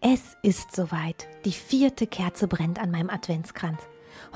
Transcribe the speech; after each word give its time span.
Es 0.00 0.36
ist 0.42 0.76
soweit. 0.76 1.26
Die 1.44 1.52
vierte 1.52 2.06
Kerze 2.06 2.46
brennt 2.46 2.78
an 2.78 2.92
meinem 2.92 3.10
Adventskranz. 3.10 3.80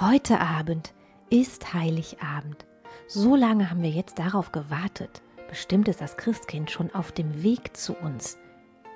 Heute 0.01 0.41
Abend 0.41 0.93
ist 1.31 1.73
Heiligabend. 1.73 2.67
So 3.07 3.37
lange 3.37 3.71
haben 3.71 3.83
wir 3.83 3.91
jetzt 3.91 4.19
darauf 4.19 4.51
gewartet. 4.51 5.23
Bestimmt 5.49 5.87
ist 5.87 6.01
das 6.01 6.17
Christkind 6.17 6.73
schon 6.73 6.93
auf 6.93 7.13
dem 7.13 7.45
Weg 7.45 7.77
zu 7.77 7.95
uns. 7.95 8.39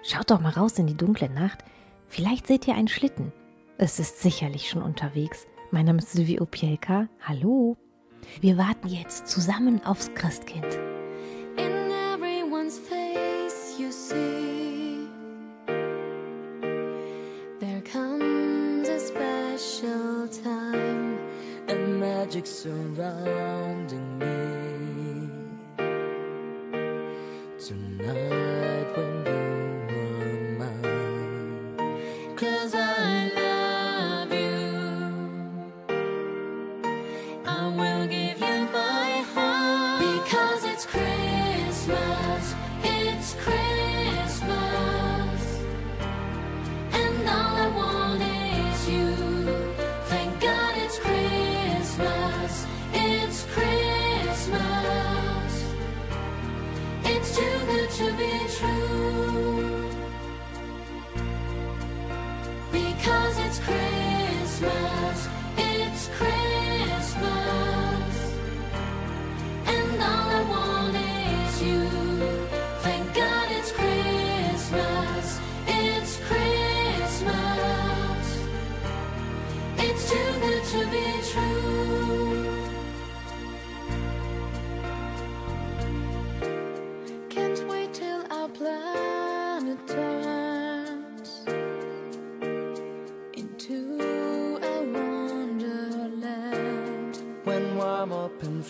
Schaut 0.02 0.30
doch 0.30 0.40
mal 0.40 0.50
raus 0.50 0.76
in 0.78 0.88
die 0.88 0.96
dunkle 0.96 1.30
Nacht. 1.30 1.58
Vielleicht 2.08 2.48
seht 2.48 2.66
ihr 2.66 2.74
einen 2.74 2.88
Schlitten. 2.88 3.32
Es 3.78 4.00
ist 4.00 4.20
sicherlich 4.20 4.68
schon 4.68 4.82
unterwegs. 4.82 5.46
Mein 5.70 5.86
Name 5.86 5.98
ist 5.98 6.10
Sylvie 6.12 6.40
Opielka. 6.40 7.06
Hallo. 7.22 7.76
Wir 8.40 8.58
warten 8.58 8.88
jetzt 8.88 9.28
zusammen 9.28 9.84
aufs 9.84 10.12
Christkind. 10.14 10.66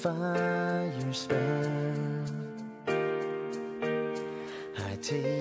fire 0.07 1.13
spell. 1.13 2.27
I 4.79 4.97
take 5.03 5.36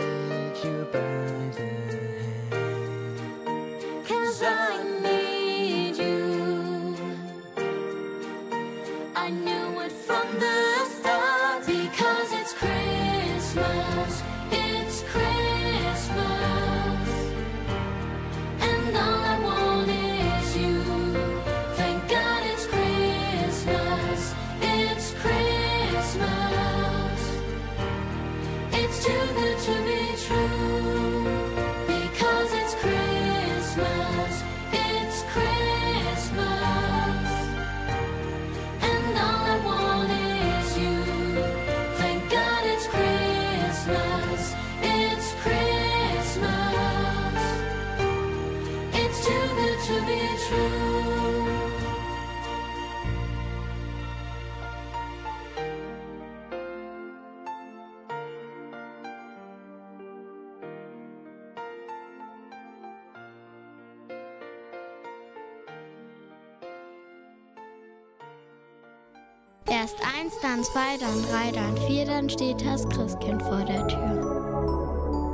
dann 70.45 70.63
zwei, 70.63 70.95
dann 70.99 71.23
drei, 71.23 71.51
dann 71.51 71.75
vier, 71.87 72.05
dann 72.05 72.29
steht 72.29 72.63
das 72.63 72.87
Christkind 72.89 73.41
vor 73.41 73.65
der 73.65 73.87
Tür. 73.87 75.25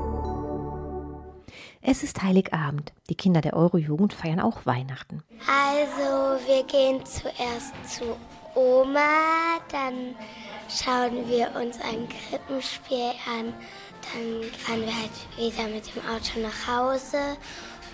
Es 1.82 2.02
ist 2.02 2.24
Heiligabend. 2.24 2.94
Die 3.10 3.16
Kinder 3.16 3.42
der 3.42 3.54
Eurojugend 3.54 4.14
feiern 4.14 4.40
auch 4.40 4.66
Weihnachten. 4.66 5.22
Also, 5.48 6.40
wir 6.48 6.64
gehen 6.64 7.06
zuerst 7.06 7.74
zu 7.88 8.06
Oma, 8.56 9.60
dann 9.70 10.16
schauen 10.70 11.28
wir 11.28 11.52
uns 11.62 11.78
ein 11.82 12.08
Krippenspiel 12.08 13.12
an, 13.28 13.54
dann 14.14 14.44
fahren 14.60 14.82
wir 14.82 14.96
halt 14.96 15.12
wieder 15.38 15.68
mit 15.68 15.94
dem 15.94 16.04
Auto 16.08 16.40
nach 16.40 16.68
Hause 16.68 17.36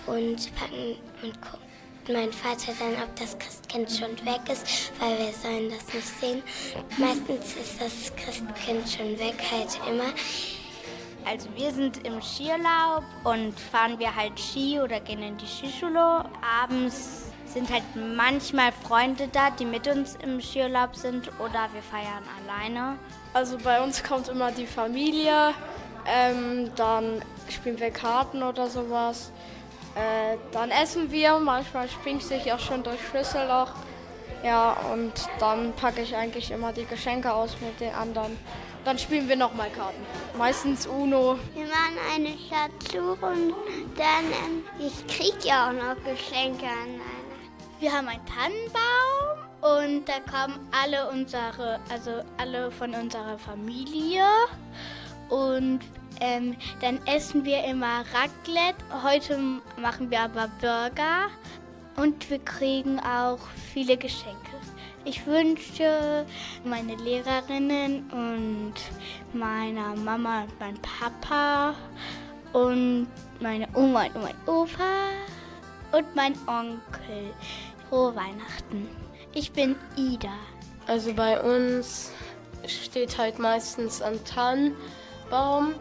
und 0.06 0.54
packen 0.54 0.94
und 1.22 1.42
gucken 1.42 1.67
mein 2.08 2.32
Vater 2.32 2.72
dann, 2.78 3.02
ob 3.02 3.14
das 3.16 3.38
Christkind 3.38 3.90
schon 3.90 4.10
weg 4.26 4.40
ist, 4.50 4.92
weil 5.00 5.18
wir 5.18 5.32
sollen 5.32 5.70
das 5.70 5.92
nicht 5.92 6.20
sehen. 6.20 6.42
Meistens 6.96 7.56
ist 7.56 7.80
das 7.80 8.14
Christkind 8.16 8.88
schon 8.88 9.18
weg, 9.18 9.36
halt 9.50 9.78
immer. 9.88 10.12
Also 11.24 11.48
wir 11.54 11.70
sind 11.72 12.06
im 12.06 12.22
Skiurlaub 12.22 13.04
und 13.24 13.58
fahren 13.58 13.98
wir 13.98 14.14
halt 14.14 14.38
Ski 14.38 14.80
oder 14.80 15.00
gehen 15.00 15.22
in 15.22 15.36
die 15.36 15.46
Skischule. 15.46 16.24
Abends 16.62 17.32
sind 17.44 17.70
halt 17.70 17.82
manchmal 18.16 18.72
Freunde 18.72 19.28
da, 19.28 19.50
die 19.50 19.64
mit 19.64 19.86
uns 19.88 20.16
im 20.22 20.40
Skiurlaub 20.40 20.96
sind 20.96 21.28
oder 21.38 21.68
wir 21.72 21.82
feiern 21.82 22.24
alleine. 22.42 22.98
Also 23.34 23.58
bei 23.58 23.82
uns 23.82 24.02
kommt 24.02 24.28
immer 24.28 24.52
die 24.52 24.66
Familie, 24.66 25.52
ähm, 26.06 26.70
dann 26.76 27.22
spielen 27.50 27.78
wir 27.78 27.90
Karten 27.90 28.42
oder 28.42 28.68
sowas. 28.68 29.32
Äh, 29.98 30.36
dann 30.52 30.70
essen 30.70 31.10
wir, 31.10 31.38
manchmal 31.40 31.88
springt 31.88 32.22
ich 32.30 32.52
auch 32.52 32.60
schon 32.60 32.84
durch 32.84 33.00
Schlüsselloch. 33.10 33.72
Ja, 34.44 34.76
und 34.92 35.12
dann 35.40 35.72
packe 35.72 36.02
ich 36.02 36.14
eigentlich 36.14 36.52
immer 36.52 36.72
die 36.72 36.84
Geschenke 36.84 37.32
aus 37.32 37.56
mit 37.60 37.80
den 37.80 37.92
anderen. 37.92 38.36
Dann 38.84 38.96
spielen 38.96 39.28
wir 39.28 39.34
nochmal 39.34 39.68
Karten. 39.70 40.00
Meistens 40.38 40.86
Uno. 40.86 41.36
Wir 41.54 41.66
machen 41.66 41.98
eine 42.14 42.28
Schatzsuche 42.28 43.26
und 43.26 43.54
dann, 43.96 44.24
ähm, 44.46 44.64
ich 44.78 45.06
krieg 45.08 45.44
ja 45.44 45.68
auch 45.68 45.72
noch 45.72 45.96
Geschenke 46.04 46.66
an 46.66 46.94
Weihnachten. 46.94 47.80
Wir 47.80 47.92
haben 47.92 48.06
einen 48.06 48.24
Tannenbaum 48.26 49.38
und 49.82 50.08
da 50.08 50.20
kommen 50.30 50.68
alle 50.70 51.10
unsere, 51.10 51.80
also 51.90 52.22
alle 52.36 52.70
von 52.70 52.94
unserer 52.94 53.36
Familie. 53.38 54.24
Und 55.28 55.80
ähm, 56.20 56.56
dann 56.80 56.98
essen 57.06 57.44
wir 57.44 57.64
immer 57.64 58.04
Raclette. 58.12 58.84
Heute 59.02 59.38
machen 59.80 60.10
wir 60.10 60.20
aber 60.20 60.48
Burger. 60.60 61.28
Und 61.96 62.30
wir 62.30 62.38
kriegen 62.38 63.00
auch 63.00 63.40
viele 63.72 63.96
Geschenke. 63.96 64.36
Ich 65.04 65.26
wünsche 65.26 66.26
meine 66.64 66.94
Lehrerinnen 66.96 68.08
und 68.10 68.74
meiner 69.32 69.96
Mama 69.96 70.42
und 70.42 70.60
meinem 70.60 70.78
Papa 70.82 71.74
und 72.52 73.08
meine 73.40 73.66
Oma 73.74 74.06
und 74.06 74.22
mein 74.22 74.34
Opa 74.46 75.08
und 75.92 76.14
mein 76.14 76.34
Onkel 76.46 77.32
frohe 77.88 78.14
Weihnachten. 78.14 78.88
Ich 79.34 79.52
bin 79.52 79.76
Ida. 79.96 80.36
Also 80.86 81.12
bei 81.14 81.40
uns 81.40 82.12
steht 82.66 83.16
halt 83.18 83.38
meistens 83.38 84.02
ein 84.02 84.22
Tannenbaum 84.24 85.74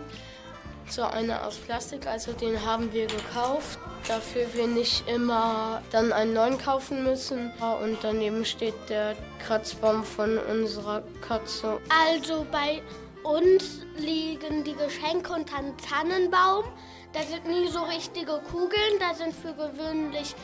so 0.89 1.03
einer 1.03 1.45
aus 1.45 1.57
Plastik, 1.57 2.07
also 2.07 2.31
den 2.31 2.65
haben 2.65 2.91
wir 2.93 3.07
gekauft, 3.07 3.79
dafür 4.07 4.45
wir 4.53 4.67
nicht 4.67 5.07
immer 5.07 5.81
dann 5.91 6.13
einen 6.13 6.33
neuen 6.33 6.57
kaufen 6.57 7.03
müssen. 7.03 7.51
Und 7.83 7.97
daneben 8.01 8.45
steht 8.45 8.75
der 8.89 9.15
Kratzbaum 9.45 10.03
von 10.03 10.37
unserer 10.37 11.03
Katze. 11.21 11.79
Also 11.89 12.45
bei 12.51 12.81
uns 13.23 13.81
liegen 13.97 14.63
die 14.63 14.75
Geschenke 14.75 15.33
unter 15.33 15.57
einem 15.57 15.75
Tannenbaum. 15.77 16.65
Da 17.13 17.21
sind 17.23 17.45
nie 17.47 17.67
so 17.67 17.83
richtige 17.83 18.39
Kugeln, 18.51 18.99
da 18.99 19.13
sind 19.13 19.33
für 19.33 19.53
gewöhnlich 19.53 20.35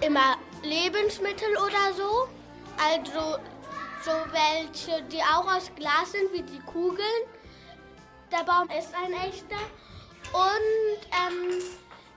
immer 0.00 0.36
Lebensmittel 0.62 1.48
oder 1.56 1.94
so. 1.96 2.28
Also 2.78 3.38
so 4.04 4.12
welche, 4.32 5.02
die 5.04 5.20
auch 5.20 5.46
aus 5.46 5.70
Glas 5.74 6.12
sind, 6.12 6.32
wie 6.32 6.42
die 6.42 6.60
Kugeln. 6.60 7.06
Der 8.32 8.44
Baum 8.44 8.68
ist 8.76 8.92
ein 8.94 9.12
echter. 9.12 9.56
Und 10.32 11.00
ähm, 11.12 11.62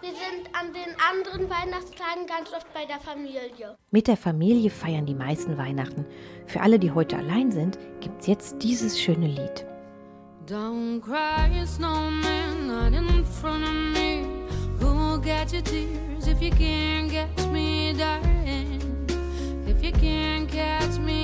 wir 0.01 0.11
sind 0.11 0.50
an 0.53 0.73
den 0.73 0.95
anderen 1.00 1.50
Weihnachtstagen 1.50 2.25
ganz 2.25 2.53
oft 2.53 2.71
bei 2.73 2.85
der 2.85 3.00
Familie. 3.00 3.77
Mit 3.91 4.07
der 4.07 4.17
Familie 4.17 4.69
feiern 4.69 5.06
die 5.06 5.15
meisten 5.15 5.57
Weihnachten. 5.57 6.06
Für 6.45 6.61
alle, 6.61 6.79
die 6.79 6.91
heute 6.91 7.17
allein 7.17 7.51
sind, 7.51 7.77
gibt's 8.00 8.27
jetzt 8.27 8.63
dieses 8.63 9.00
schöne 9.00 9.27
Lied. 9.27 9.65
Don't 10.47 11.01
cry, 11.01 11.65
snowman, 11.67 12.67
not 12.67 12.94
in 12.94 13.23
front 13.25 13.63
of 13.63 13.73
me. 13.94 14.25
Who'll 14.79 15.19
get 15.19 15.51
your 15.53 15.61
tears 15.61 16.27
if 16.27 16.41
you 16.41 16.50
can't 16.51 17.11
catch 17.11 17.47
me, 17.51 17.94
darling? 17.94 18.79
If 19.67 19.83
you 19.83 19.91
can't 19.91 20.50
catch 20.50 20.97
me, 20.97 21.19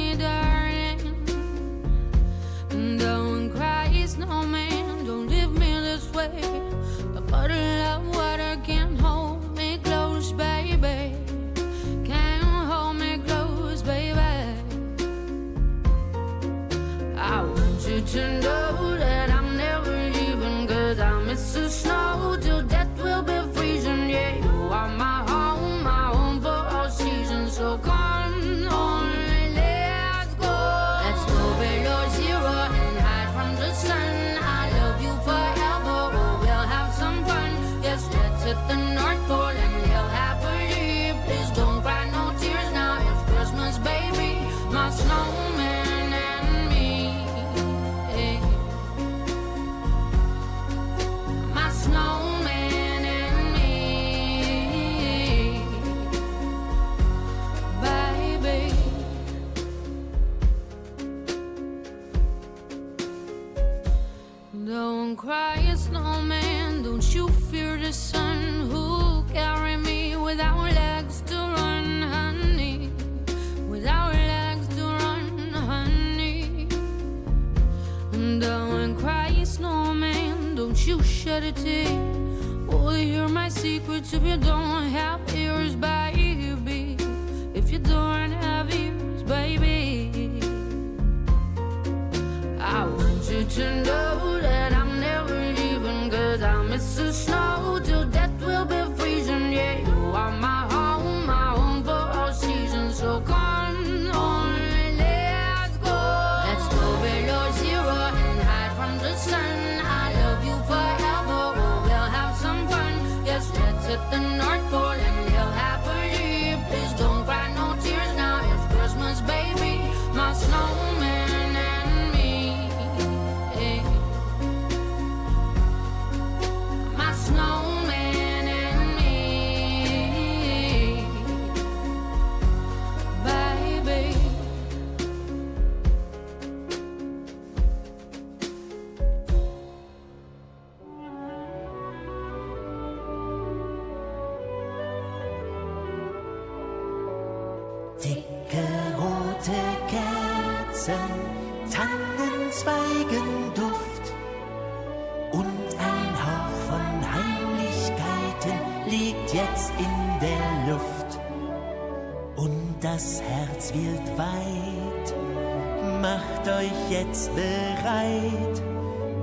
euch 166.65 166.91
jetzt 166.91 167.31
bereit. 167.36 168.62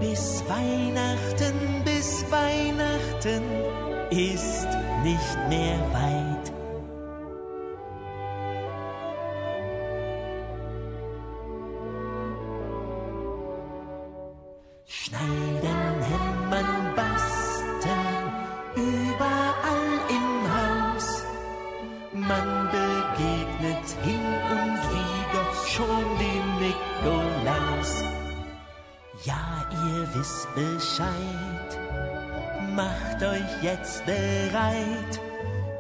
Bis 0.00 0.42
Weihnachten, 0.48 1.54
bis 1.84 2.24
Weihnachten 2.30 3.42
ist 4.10 4.68
nicht 5.02 5.48
mehr 5.48 5.61
jetzt 33.82 34.06
bereit. 34.06 35.20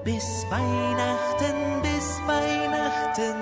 Bis 0.04 0.44
Weihnachten, 0.50 1.82
bis 1.82 2.20
Weihnachten 2.26 3.36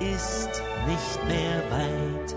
ist 0.00 0.50
nicht 0.86 1.28
mehr 1.28 1.62
weit. 1.70 2.34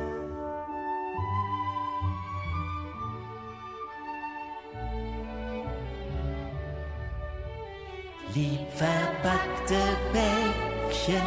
Lieb 8.36 8.68
verpackte 8.76 9.82
Päckchen 10.14 11.22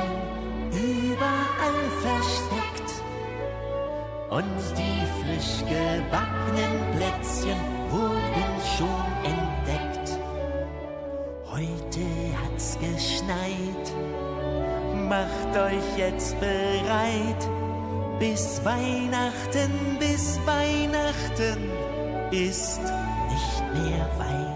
überall 0.71 1.83
versteckt 2.03 2.91
und 4.31 4.79
die 4.79 5.01
frisch 5.19 5.59
gebackenen 5.69 6.77
Plätzchen 6.95 7.59
wurden 7.91 8.53
schon 8.77 9.25
entdeckt. 9.25 9.50
Hat's 12.61 12.79
geschneit, 12.79 13.95
macht 15.09 15.57
euch 15.57 15.99
jetzt 15.99 16.39
bereit. 16.41 17.49
Bis 18.19 18.61
Weihnachten, 18.65 19.97
bis 19.99 20.39
Weihnachten 20.45 21.71
ist 22.31 22.81
nicht 22.83 23.75
mehr 23.75 24.07
weit. 24.19 24.50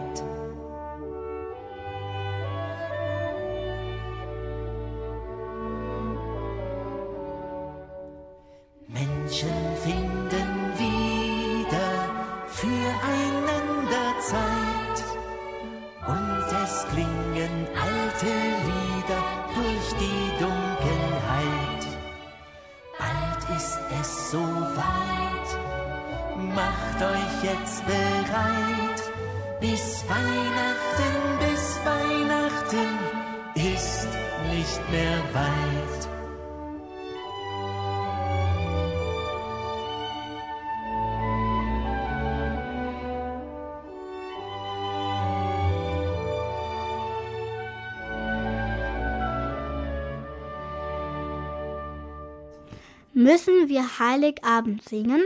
Heiligabend 53.98 54.82
singen? 54.82 55.22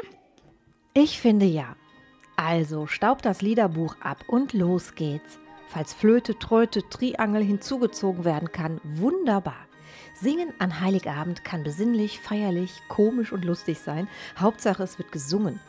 Ich 0.94 1.20
finde 1.20 1.46
ja. 1.46 1.76
Also 2.36 2.86
staubt 2.86 3.24
das 3.24 3.40
Liederbuch 3.40 3.96
ab 4.00 4.24
und 4.28 4.52
los 4.52 4.94
geht's. 4.94 5.38
Falls 5.68 5.94
Flöte, 5.94 6.38
Tröte, 6.38 6.88
Triangel 6.88 7.42
hinzugezogen 7.42 8.24
werden 8.24 8.52
kann, 8.52 8.80
wunderbar. 8.84 9.66
Singen 10.14 10.52
an 10.58 10.80
Heiligabend 10.80 11.44
kann 11.44 11.62
besinnlich, 11.62 12.20
feierlich, 12.20 12.72
komisch 12.88 13.32
und 13.32 13.44
lustig 13.44 13.78
sein. 13.78 14.08
Hauptsache 14.38 14.82
es 14.82 14.98
wird 14.98 15.12
gesungen. 15.12 15.60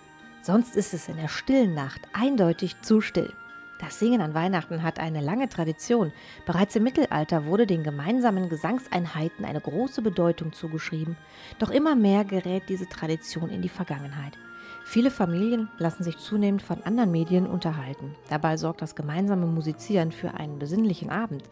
Sonst 0.42 0.76
ist 0.76 0.94
es 0.94 1.08
in 1.08 1.18
der 1.18 1.28
stillen 1.28 1.74
Nacht 1.74 2.02
eindeutig 2.14 2.82
zu 2.82 3.02
still. 3.02 3.34
Das 3.80 3.98
Singen 3.98 4.20
an 4.20 4.34
Weihnachten 4.34 4.84
hat 4.84 5.00
eine 5.00 5.22
lange 5.22 5.48
Tradition. 5.48 6.12
Bereits 6.46 6.76
im 6.76 6.84
Mittelalter 6.84 7.46
wurde 7.46 7.66
den 7.66 7.84
gemeinsamen 7.84 8.50
Gesangseinheiten 8.50 9.46
eine 9.46 9.62
große 9.62 10.02
Bedeutung 10.02 10.52
zugeschrieben. 10.52 11.16
Doch 11.60 11.70
immer 11.70 11.96
mehr 11.96 12.26
gerät 12.26 12.64
diese 12.68 12.90
Tradition 12.90 13.50
in 13.50 13.62
die 13.62 13.70
Vergangenheit. 13.70 14.38
Viele 14.84 15.12
Familien 15.12 15.70
lassen 15.78 16.04
sich 16.04 16.18
zunehmend 16.18 16.62
von 16.62 16.84
anderen 16.84 17.12
Medien 17.12 17.48
unterhalten. 17.48 18.16
Dabei 18.30 18.58
sorgt 18.58 18.82
das 18.82 18.96
gemeinsame 18.96 19.46
Musizieren 19.46 20.12
für 20.12 20.34
einen 20.34 20.60
besinnlichen 20.60 21.10
Abend. 21.10 21.44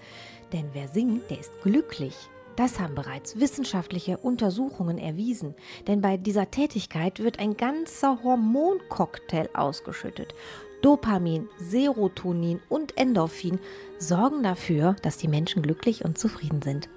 Denn 0.52 0.70
wer 0.74 0.90
singt, 0.90 1.30
der 1.30 1.40
ist 1.40 1.62
glücklich. 1.62 2.30
Das 2.58 2.80
haben 2.80 2.96
bereits 2.96 3.40
wissenschaftliche 3.40 4.18
Untersuchungen 4.18 4.98
erwiesen, 4.98 5.54
denn 5.86 6.02
bei 6.02 6.18
dieser 6.18 6.50
Tätigkeit 6.50 7.20
wird 7.20 7.38
ein 7.38 7.56
ganzer 7.56 8.24
Hormoncocktail 8.24 9.48
ausgeschüttet. 9.54 10.34
Dopamin, 10.82 11.50
Serotonin 11.58 12.60
und 12.70 12.98
Endorphin 12.98 13.60
sorgen 13.98 14.44
dafür, 14.44 14.96
dass 15.02 15.18
die 15.18 15.28
Menschen 15.28 15.62
glücklich 15.62 16.06
und 16.06 16.18
zufrieden 16.18 16.62
sind. 16.62 16.88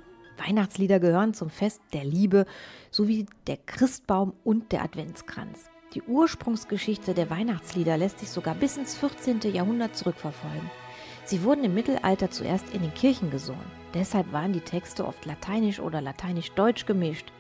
Weihnachtslieder 0.47 1.01
gehören 1.01 1.35
zum 1.35 1.51
Fest 1.51 1.81
der 1.93 2.05
Liebe 2.05 2.47
sowie 2.91 3.27
der 3.47 3.57
Christbaum 3.57 4.35
und 4.45 4.73
der 4.73 4.83
Adventskranz. 4.83 5.71
Die 5.95 6.03
Ursprungsgeschichte 6.03 7.15
der 7.15 7.31
Weihnachtslieder 7.31 7.97
lässt 7.97 8.21
sich 8.21 8.31
sogar 8.31 8.55
bis 8.55 8.77
ins 8.77 8.95
14. 8.97 9.41
Jahrhundert 9.53 9.97
zurückverfolgen. 9.97 10.71
Sie 11.25 11.43
wurden 11.43 11.65
im 11.65 11.75
Mittelalter 11.75 12.31
zuerst 12.31 12.71
in 12.71 12.83
den 12.83 12.95
Kirchen 12.95 13.31
gesungen. 13.31 13.65
Deshalb 13.95 14.33
waren 14.33 14.53
die 14.53 14.61
Texte 14.61 15.07
oft 15.07 15.25
lateinisch 15.27 15.81
oder 15.81 16.01
lateinisch-deutsch 16.01 16.87
gemischt. 16.87 17.33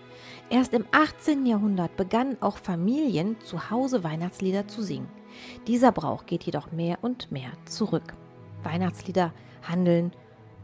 Erst 0.48 0.74
im 0.74 0.84
18. 0.90 1.46
Jahrhundert 1.46 1.96
begannen 1.96 2.36
auch 2.40 2.58
Familien 2.58 3.36
zu 3.40 3.70
Hause 3.70 4.02
Weihnachtslieder 4.02 4.66
zu 4.66 4.82
singen. 4.82 5.08
Dieser 5.66 5.92
Brauch 5.92 6.26
geht 6.26 6.44
jedoch 6.44 6.72
mehr 6.72 6.98
und 7.02 7.30
mehr 7.30 7.50
zurück. 7.66 8.14
Weihnachtslieder 8.62 9.32
handeln 9.62 10.12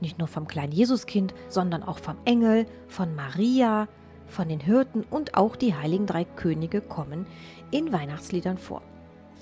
nicht 0.01 0.19
nur 0.19 0.29
vom 0.29 0.47
kleinen 0.47 0.73
Jesuskind, 0.73 1.35
sondern 1.49 1.83
auch 1.83 1.99
vom 1.99 2.17
Engel, 2.25 2.67
von 2.89 3.15
Maria, 3.15 3.89
von 4.27 4.49
den 4.49 4.61
Hirten 4.61 5.05
und 5.11 5.37
auch 5.37 5.57
die 5.57 5.75
heiligen 5.75 6.07
drei 6.07 6.25
Könige 6.25 6.81
kommen 6.81 7.27
in 7.71 7.93
Weihnachtsliedern 7.93 8.59
vor. 8.59 8.83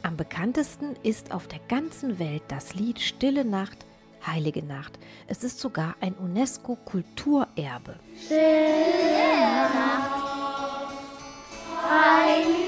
Am 0.02 0.16
bekanntesten 0.16 0.96
ist 1.02 1.32
auf 1.32 1.48
der 1.48 1.60
ganzen 1.68 2.18
Welt 2.18 2.42
das 2.48 2.74
Lied 2.74 3.00
Stille 3.00 3.44
Nacht, 3.44 3.86
Heilige 4.26 4.62
Nacht. 4.62 4.98
Es 5.26 5.44
ist 5.44 5.60
sogar 5.60 5.96
ein 6.00 6.14
UNESCO-Kulturerbe. 6.14 7.96
Stille 8.24 8.40
Nacht, 9.74 10.94
heilige 11.90 12.63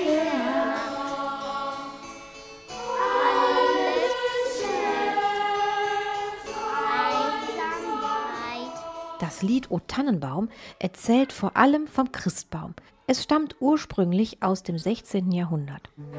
Das 9.19 9.41
Lied 9.43 9.71
O 9.71 9.81
Tannenbaum 9.81 10.51
erzählt 10.79 11.33
vor 11.33 11.57
allem 11.57 11.87
vom 11.87 12.13
Christbaum. 12.13 12.75
Es 13.07 13.23
stammt 13.23 13.57
ursprünglich 13.61 14.43
aus 14.43 14.63
dem 14.63 14.79
16. 14.79 15.33
Jahrhundert. 15.33 15.89
O 15.97 16.19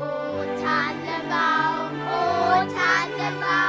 Tannenbaum, 0.62 2.02
o 2.02 2.54
Tannenbaum, 2.54 3.67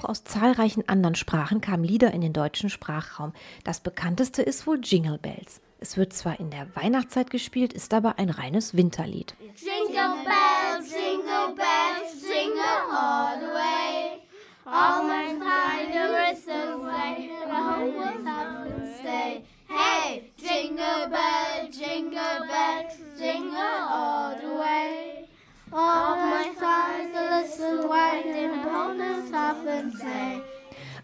Auch 0.00 0.08
aus 0.08 0.24
zahlreichen 0.24 0.88
anderen 0.88 1.14
Sprachen 1.14 1.60
kamen 1.60 1.84
Lieder 1.84 2.12
in 2.12 2.22
den 2.22 2.32
deutschen 2.32 2.70
Sprachraum. 2.70 3.34
Das 3.64 3.80
bekannteste 3.80 4.40
ist 4.40 4.66
wohl 4.66 4.80
Jingle 4.82 5.18
Bells. 5.18 5.60
Es 5.78 5.98
wird 5.98 6.14
zwar 6.14 6.40
in 6.40 6.50
der 6.50 6.74
Weihnachtszeit 6.74 7.30
gespielt, 7.30 7.74
ist 7.74 7.92
aber 7.92 8.18
ein 8.18 8.30
reines 8.30 8.74
Winterlied. 8.74 9.34
Jingle 9.56 10.24
bells, 10.24 10.90
jingle 10.90 11.54
bells, 11.54 12.22
jingle 12.22 12.62
all 12.90 13.40
the 13.40 13.46
way. 13.46 14.22
All 14.64 15.02
my 15.02 15.38
time 15.38 16.32
is 16.32 16.46
away, 16.48 17.30
home 17.50 17.94
will 17.94 18.20
stop 18.22 18.66
and 18.66 18.96
stay. 19.00 19.44
Hey, 19.68 20.30
jingle 20.38 21.10
bell, 21.10 21.68
jingle 21.70 22.46
bells, 22.48 22.96
jingle 23.18 23.58
all 23.58 24.34
the 24.40 24.48
way. 24.58 25.19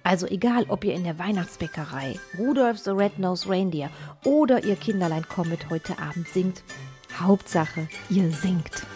Also 0.02 0.26
egal, 0.26 0.66
ob 0.68 0.84
ihr 0.84 0.94
in 0.94 1.04
der 1.04 1.18
Weihnachtsbäckerei, 1.18 2.18
Rudolph 2.38 2.78
the 2.78 2.90
Red-Nosed 2.90 3.48
Reindeer 3.48 3.90
oder 4.24 4.64
ihr 4.64 4.76
Kinderlein 4.76 5.26
Comet 5.28 5.70
heute 5.70 5.98
Abend 5.98 6.28
singt, 6.28 6.62
Hauptsache, 7.18 7.88
ihr 8.08 8.30
singt. 8.30 8.86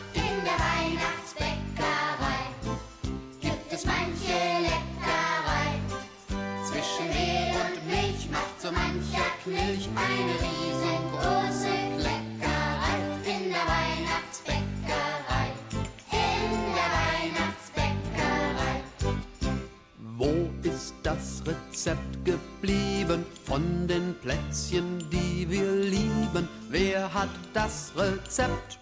Rezept 21.51 22.25
geblieben 22.25 23.25
von 23.45 23.89
den 23.89 24.15
Plätzchen, 24.21 24.99
die 25.11 25.49
wir 25.49 25.73
lieben? 25.73 26.49
Wer 26.69 27.13
hat 27.13 27.29
das 27.53 27.93
Rezept 27.97 28.79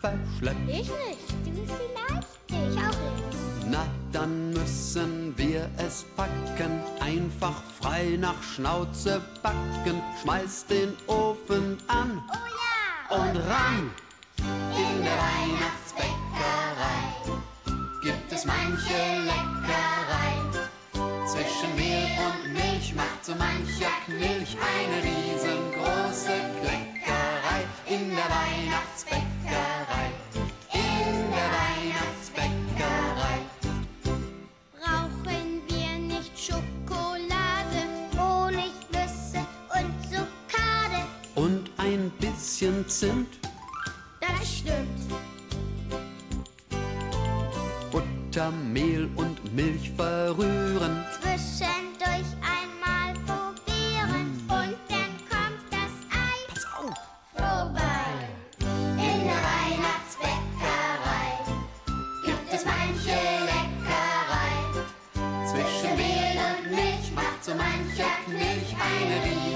verschleppt? 0.00 0.68
Ich 0.68 0.88
nicht, 0.88 1.30
du 1.44 1.52
vielleicht? 1.66 2.28
Ich 2.48 2.78
auch 2.78 2.86
nicht. 2.86 3.68
Na, 3.68 3.86
dann 4.10 4.52
müssen 4.52 5.34
wir 5.36 5.68
es 5.76 6.04
packen, 6.16 6.80
einfach 7.00 7.62
frei 7.80 8.16
nach 8.18 8.42
Schnauze 8.42 9.20
backen. 9.42 10.02
Schmeiß 10.22 10.66
den 10.66 10.94
Ofen 11.06 11.78
an 11.88 12.22
Oh 12.28 12.34
ja! 13.10 13.16
und 13.16 13.36
ran. 13.36 13.90
In 14.38 15.04
der 15.04 15.12
Weihnachtsbäckerei 15.12 17.02
gibt 18.02 18.32
es 18.32 18.44
manche 18.46 19.22
Leckerei 19.24 19.51
zwischen 21.32 21.74
Mehl 21.76 22.10
und 22.26 22.52
Milch 22.52 22.94
macht 22.94 23.24
so 23.24 23.32
mancher 23.34 23.94
Knilch 24.04 24.54
eine 24.60 24.98
riesengroße 25.02 26.36
Kleckerei 26.60 27.60
in 27.86 28.10
der 28.10 28.28
Weihnachtsbäckerei. 28.38 30.06
In 30.74 31.30
der 31.36 31.48
Weihnachtsbäckerei. 31.60 33.36
Brauchen 34.78 35.62
wir 35.68 36.16
nicht 36.16 36.32
Schokolade, 36.38 37.80
Honignüsse 38.18 39.40
und 39.78 39.90
Zuckade. 40.10 41.00
Und 41.34 41.70
ein 41.78 42.10
bisschen 42.20 42.86
Zimt. 42.88 43.38
Das 44.20 44.58
stimmt. 44.58 45.00
Butter, 47.90 48.50
Mehl 48.50 49.08
und 49.16 49.54
Milch 49.54 49.90
verrühren 49.96 51.04
Marina 69.04 69.51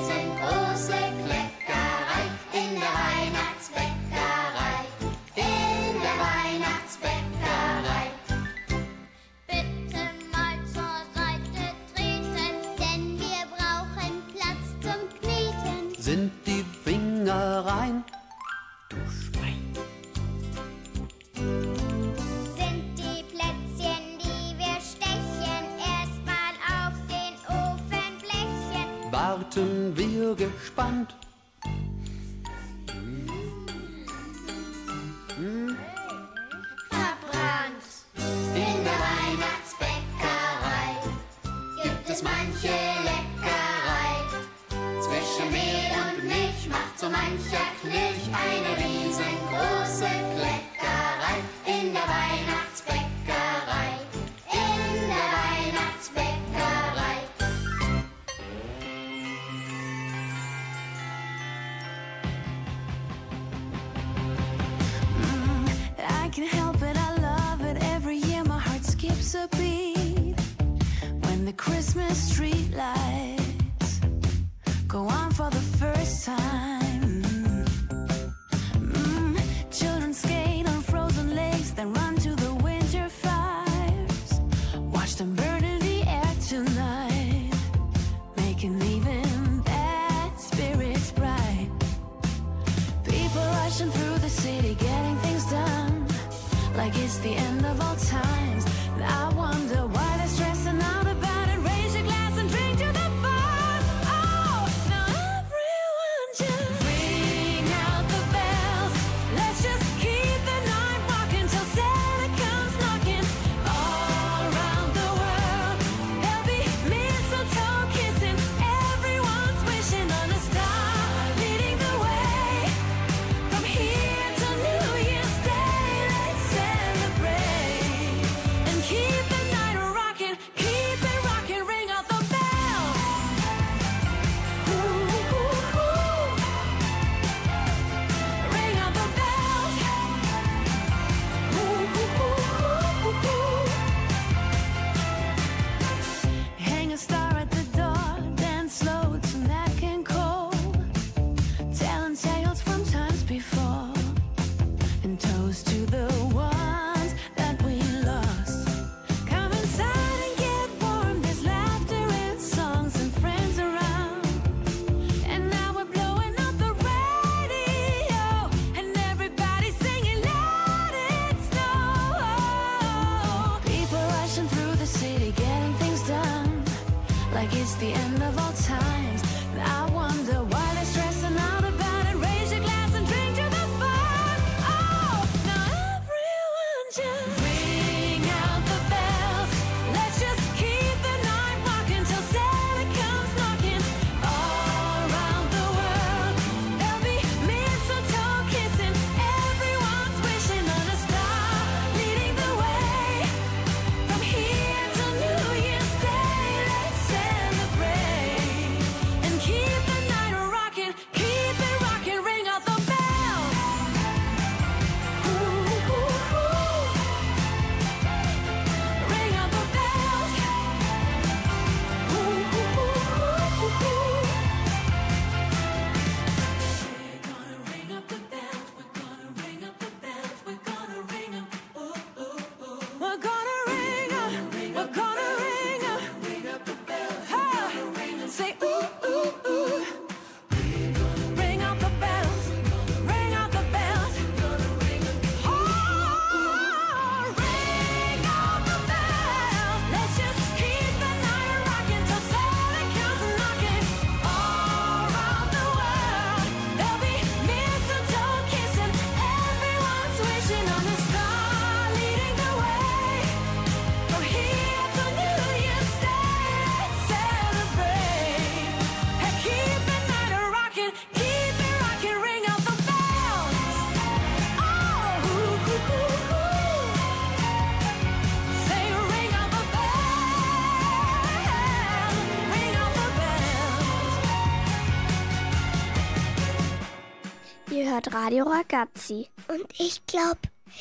Radio 288.26 288.42
Ragazzi. 288.42 289.28
Und 289.46 289.66
ich 289.78 290.04
glaube, 290.06 290.40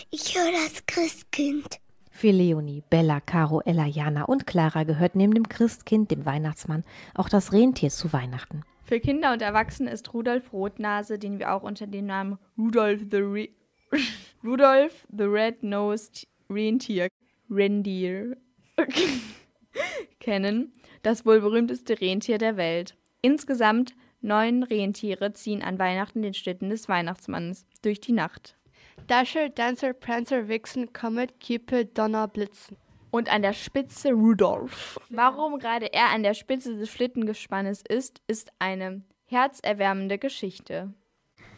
ich 0.10 0.36
höre 0.36 0.52
das 0.52 0.84
Christkind. 0.88 1.78
Für 2.10 2.32
Leonie, 2.32 2.82
Bella, 2.90 3.20
Caro, 3.20 3.62
Ella, 3.62 3.86
Jana 3.86 4.24
und 4.24 4.48
Clara 4.48 4.84
gehört 4.84 5.16
neben 5.16 5.36
dem 5.36 5.48
Christkind, 5.48 6.10
dem 6.10 6.26
Weihnachtsmann, 6.26 6.84
auch 7.14 7.30
das 7.30 7.54
Rentier 7.54 7.92
zu 7.92 8.12
Weihnachten. 8.12 8.64
Für 8.84 9.00
Kinder 9.00 9.32
und 9.32 9.44
Erwachsene 9.44 9.92
ist 9.92 10.12
Rudolf 10.12 10.54
Rotnase, 10.54 11.20
den 11.20 11.38
wir 11.38 11.54
auch 11.54 11.62
unter 11.62 11.86
dem 11.86 12.08
Namen 12.08 12.40
Rudolf 12.58 13.02
the, 13.12 13.18
Re 13.18 13.50
Rudolf 14.44 15.06
the 15.16 15.26
Red-Nosed 15.26 16.28
Rentier, 16.50 17.10
Reindeer 17.48 18.38
kennen, 20.20 20.74
das 21.04 21.28
wohl 21.28 21.42
berühmteste 21.42 22.02
Rentier 22.02 22.40
der 22.40 22.58
Welt. 22.58 22.98
Insgesamt 23.22 23.94
neun 24.26 24.64
Rentiere 24.64 25.34
ziehen 25.34 25.64
an 25.64 25.80
Weihnachten 25.80 26.22
den 26.22 26.34
Schlitten 26.34 26.70
des 26.70 26.90
Weihnachtsmanns 26.90 27.66
durch 27.82 28.02
die 28.02 28.12
Nacht. 28.12 28.58
Dasher, 29.08 29.50
Dancer, 29.50 29.94
Prancer, 29.94 30.48
Vixen, 30.48 30.92
Comet, 30.92 31.40
Cupid, 31.40 31.98
Donner, 31.98 32.28
Blitzen. 32.28 32.78
Und 33.12 33.32
an 33.32 33.44
der 33.44 33.54
Spitze 33.54 34.12
Rudolf. 34.12 35.00
Warum 35.10 35.60
gerade 35.60 35.94
er 35.94 36.10
an 36.10 36.24
der 36.24 36.34
Spitze 36.34 36.76
des 36.76 36.90
Schlittengespannes 36.90 37.84
ist, 37.88 38.22
ist 38.28 38.52
eine 38.60 39.04
herzerwärmende 39.28 40.18
Geschichte. 40.18 40.94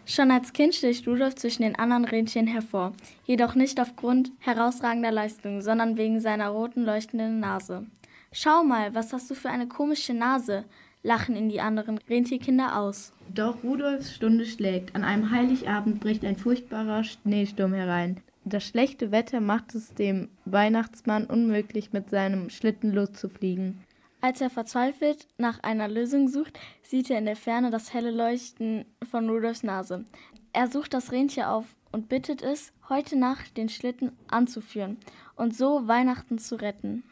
Schon 0.05 0.31
als 0.31 0.53
Kind 0.53 0.75
sticht 0.75 1.07
Rudolf 1.07 1.35
zwischen 1.35 1.63
den 1.63 1.75
anderen 1.75 2.05
Rentieren 2.05 2.47
hervor, 2.47 2.93
jedoch 3.25 3.55
nicht 3.55 3.79
aufgrund 3.79 4.31
herausragender 4.39 5.11
Leistungen, 5.11 5.61
sondern 5.61 5.97
wegen 5.97 6.21
seiner 6.21 6.49
roten 6.49 6.85
leuchtenden 6.85 7.39
Nase. 7.39 7.87
Schau 8.31 8.63
mal, 8.63 8.93
was 8.93 9.11
hast 9.11 9.29
du 9.29 9.35
für 9.35 9.49
eine 9.49 9.67
komische 9.67 10.13
Nase? 10.13 10.65
Lachen 11.07 11.37
ihn 11.37 11.47
die 11.47 11.61
anderen 11.61 11.97
Rentierkinder 12.09 12.77
aus. 12.77 13.13
Doch 13.33 13.63
Rudolfs 13.63 14.13
Stunde 14.13 14.45
schlägt. 14.45 14.93
An 14.93 15.05
einem 15.05 15.31
Heiligabend 15.31 16.01
bricht 16.01 16.25
ein 16.25 16.35
furchtbarer 16.35 17.05
Schneesturm 17.05 17.73
herein. 17.73 18.17
Das 18.43 18.65
schlechte 18.65 19.11
Wetter 19.11 19.39
macht 19.39 19.73
es 19.73 19.93
dem 19.93 20.29
Weihnachtsmann 20.45 21.25
unmöglich, 21.25 21.93
mit 21.93 22.09
seinem 22.09 22.49
Schlitten 22.49 22.93
loszufliegen. 22.93 23.83
Als 24.19 24.41
er 24.41 24.49
verzweifelt 24.49 25.27
nach 25.37 25.63
einer 25.63 25.87
Lösung 25.87 26.27
sucht, 26.27 26.59
sieht 26.81 27.09
er 27.09 27.19
in 27.19 27.25
der 27.25 27.35
Ferne 27.35 27.71
das 27.71 27.93
helle 27.93 28.11
Leuchten 28.11 28.83
von 29.09 29.29
Rudolfs 29.29 29.63
Nase. 29.63 30.03
Er 30.51 30.67
sucht 30.67 30.93
das 30.93 31.11
Rentier 31.11 31.51
auf 31.51 31.65
und 31.91 32.09
bittet 32.09 32.41
es, 32.41 32.73
heute 32.89 33.17
Nacht 33.17 33.55
den 33.55 33.69
Schlitten 33.69 34.11
anzuführen 34.27 34.97
und 35.35 35.55
so 35.55 35.87
Weihnachten 35.87 36.37
zu 36.37 36.55
retten. 36.55 37.03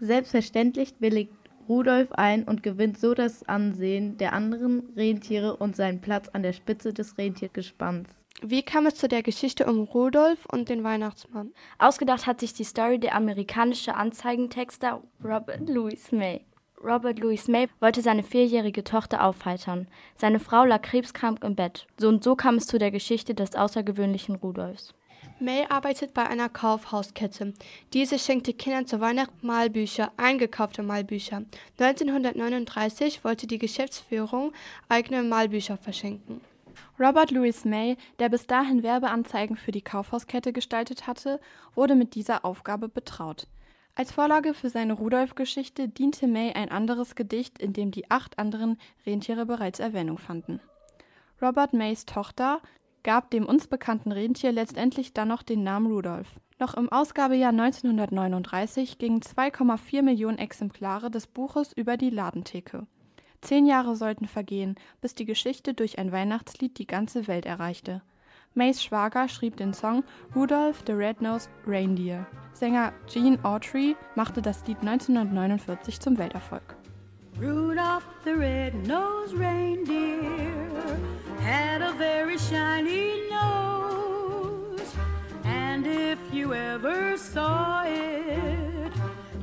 Selbstverständlich 0.00 0.94
willigt 1.00 1.37
Rudolf 1.68 2.12
ein 2.12 2.44
und 2.44 2.62
gewinnt 2.62 2.98
so 2.98 3.14
das 3.14 3.46
Ansehen 3.48 4.16
der 4.16 4.32
anderen 4.32 4.88
Rentiere 4.96 5.56
und 5.56 5.76
seinen 5.76 6.00
Platz 6.00 6.28
an 6.28 6.42
der 6.42 6.52
Spitze 6.52 6.92
des 6.94 7.18
Rentiergespanns. 7.18 8.08
Wie 8.40 8.62
kam 8.62 8.86
es 8.86 8.94
zu 8.94 9.08
der 9.08 9.22
Geschichte 9.22 9.66
um 9.66 9.80
Rudolf 9.80 10.46
und 10.46 10.68
den 10.68 10.84
Weihnachtsmann? 10.84 11.50
Ausgedacht 11.78 12.26
hat 12.26 12.38
sich 12.38 12.54
die 12.54 12.64
Story 12.64 13.00
der 13.00 13.16
amerikanische 13.16 13.96
Anzeigentexter 13.96 15.02
Robert 15.22 15.68
Louis 15.68 16.12
May. 16.12 16.44
Robert 16.82 17.18
Louis 17.18 17.48
May 17.48 17.68
wollte 17.80 18.00
seine 18.00 18.22
vierjährige 18.22 18.84
Tochter 18.84 19.24
aufheitern. 19.24 19.88
Seine 20.14 20.38
Frau 20.38 20.64
lag 20.64 20.82
krebskrank 20.82 21.42
im 21.42 21.56
Bett. 21.56 21.88
So 21.98 22.08
und 22.08 22.22
so 22.22 22.36
kam 22.36 22.54
es 22.54 22.66
zu 22.66 22.78
der 22.78 22.92
Geschichte 22.92 23.34
des 23.34 23.56
außergewöhnlichen 23.56 24.36
Rudolfs. 24.36 24.94
May 25.40 25.66
arbeitet 25.68 26.14
bei 26.14 26.26
einer 26.26 26.48
Kaufhauskette. 26.48 27.54
Diese 27.92 28.18
schenkte 28.18 28.52
Kindern 28.52 28.86
zu 28.86 29.00
Weihnachten 29.00 29.46
Malbücher, 29.46 30.10
eingekaufte 30.16 30.82
Malbücher. 30.82 31.44
1939 31.78 33.22
wollte 33.22 33.46
die 33.46 33.58
Geschäftsführung 33.58 34.52
eigene 34.88 35.22
Malbücher 35.22 35.76
verschenken. 35.76 36.40
Robert 36.98 37.30
Louis 37.30 37.64
May, 37.64 37.96
der 38.18 38.28
bis 38.28 38.46
dahin 38.48 38.82
Werbeanzeigen 38.82 39.56
für 39.56 39.70
die 39.70 39.82
Kaufhauskette 39.82 40.52
gestaltet 40.52 41.06
hatte, 41.06 41.40
wurde 41.76 41.94
mit 41.94 42.16
dieser 42.16 42.44
Aufgabe 42.44 42.88
betraut. 42.88 43.46
Als 43.94 44.10
Vorlage 44.10 44.54
für 44.54 44.70
seine 44.70 44.94
Rudolf-Geschichte 44.94 45.88
diente 45.88 46.26
May 46.26 46.52
ein 46.52 46.70
anderes 46.70 47.14
Gedicht, 47.14 47.60
in 47.60 47.72
dem 47.72 47.92
die 47.92 48.10
acht 48.10 48.38
anderen 48.38 48.78
Rentiere 49.06 49.46
bereits 49.46 49.78
Erwähnung 49.78 50.18
fanden. 50.18 50.60
Robert 51.40 51.72
Mays 51.72 52.04
Tochter 52.04 52.60
gab 53.08 53.30
dem 53.30 53.46
uns 53.46 53.66
bekannten 53.66 54.12
Rentier 54.12 54.52
letztendlich 54.52 55.14
dann 55.14 55.28
noch 55.28 55.42
den 55.42 55.62
Namen 55.62 55.86
Rudolf. 55.86 56.28
Noch 56.58 56.74
im 56.74 56.92
Ausgabejahr 56.92 57.52
1939 57.52 58.98
gingen 58.98 59.22
2,4 59.22 60.02
Millionen 60.02 60.36
Exemplare 60.36 61.10
des 61.10 61.26
Buches 61.26 61.72
über 61.72 61.96
die 61.96 62.10
Ladentheke. 62.10 62.86
Zehn 63.40 63.64
Jahre 63.64 63.96
sollten 63.96 64.26
vergehen, 64.26 64.74
bis 65.00 65.14
die 65.14 65.24
Geschichte 65.24 65.72
durch 65.72 65.98
ein 65.98 66.12
Weihnachtslied 66.12 66.78
die 66.78 66.86
ganze 66.86 67.28
Welt 67.28 67.46
erreichte. 67.46 68.02
Mays 68.52 68.84
Schwager 68.84 69.26
schrieb 69.30 69.56
den 69.56 69.72
Song 69.72 70.04
Rudolph 70.36 70.84
the 70.86 70.92
Red-Nosed 70.92 71.48
Reindeer. 71.66 72.26
Sänger 72.52 72.92
Gene 73.10 73.42
Autry 73.42 73.96
machte 74.16 74.42
das 74.42 74.66
Lied 74.66 74.80
1949 74.80 75.98
zum 75.98 76.18
Welterfolg. 76.18 76.76
Rudolph 77.40 78.04
the 78.24 78.32
red-nosed 78.32 79.34
reindeer 79.38 81.17
had 81.48 81.80
a 81.80 81.92
very 81.94 82.36
shiny 82.36 83.26
nose, 83.30 84.94
and 85.44 85.86
if 85.86 86.18
you 86.30 86.52
ever 86.52 87.16
saw 87.16 87.84
it, 87.86 88.92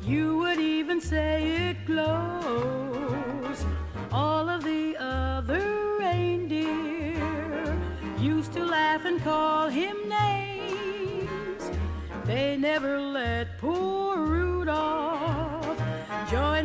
you 0.04 0.38
would 0.38 0.60
even 0.60 1.02
say 1.02 1.70
it 1.70 1.78
glows. 1.88 3.66
All 4.12 4.48
of 4.48 4.64
the 4.64 4.96
other 5.00 5.98
reindeer 5.98 7.76
used 8.20 8.54
to 8.54 8.64
laugh 8.64 9.04
and 9.06 9.20
call 9.24 9.70
him 9.70 9.98
names. 10.08 11.72
They 12.26 12.56
never 12.56 13.02
let 13.02 13.58
poor 13.58 14.18
Rudolph 14.18 15.82
join 16.30 16.65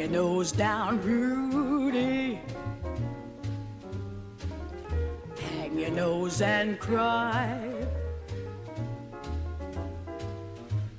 Your 0.00 0.08
nose 0.08 0.50
down, 0.50 0.98
Rudy. 1.02 2.40
Hang 5.38 5.78
your 5.78 5.90
nose 5.90 6.40
and 6.40 6.80
cry. 6.80 7.60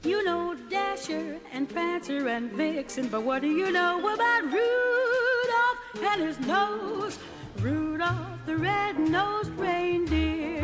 You 0.04 0.24
know 0.24 0.56
Dasher 0.70 1.40
and 1.52 1.68
Prancer 1.68 2.28
and 2.28 2.52
Vixen, 2.52 3.08
but 3.08 3.24
what 3.24 3.42
do 3.42 3.48
you 3.48 3.72
know 3.72 3.98
about 4.14 4.44
Rudolph 4.44 5.80
and 6.14 6.22
his 6.22 6.40
nose? 6.42 7.18
Rudolph 7.60 8.46
the 8.46 8.56
red-nosed 8.56 9.50
reindeer 9.54 10.62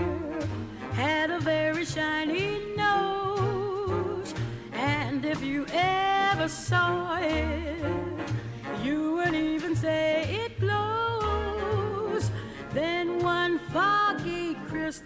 had 0.94 1.32
a 1.32 1.40
very 1.40 1.86
shiny 1.86 2.60
nose, 2.76 4.36
and 4.74 5.26
if 5.26 5.42
you 5.42 5.66
ever 5.74 6.48
saw 6.48 7.18
it, 7.18 7.97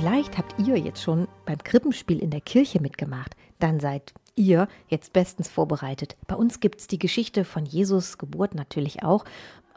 Vielleicht 0.00 0.38
habt 0.38 0.54
ihr 0.58 0.78
jetzt 0.78 1.02
schon 1.02 1.28
beim 1.44 1.58
Krippenspiel 1.58 2.20
in 2.20 2.30
der 2.30 2.40
Kirche 2.40 2.80
mitgemacht. 2.80 3.36
Dann 3.58 3.80
seid 3.80 4.14
ihr 4.34 4.66
jetzt 4.88 5.12
bestens 5.12 5.50
vorbereitet. 5.50 6.16
Bei 6.26 6.36
uns 6.36 6.60
gibt 6.60 6.80
es 6.80 6.86
die 6.86 6.98
Geschichte 6.98 7.44
von 7.44 7.66
Jesus 7.66 8.16
Geburt 8.16 8.54
natürlich 8.54 9.02
auch. 9.02 9.26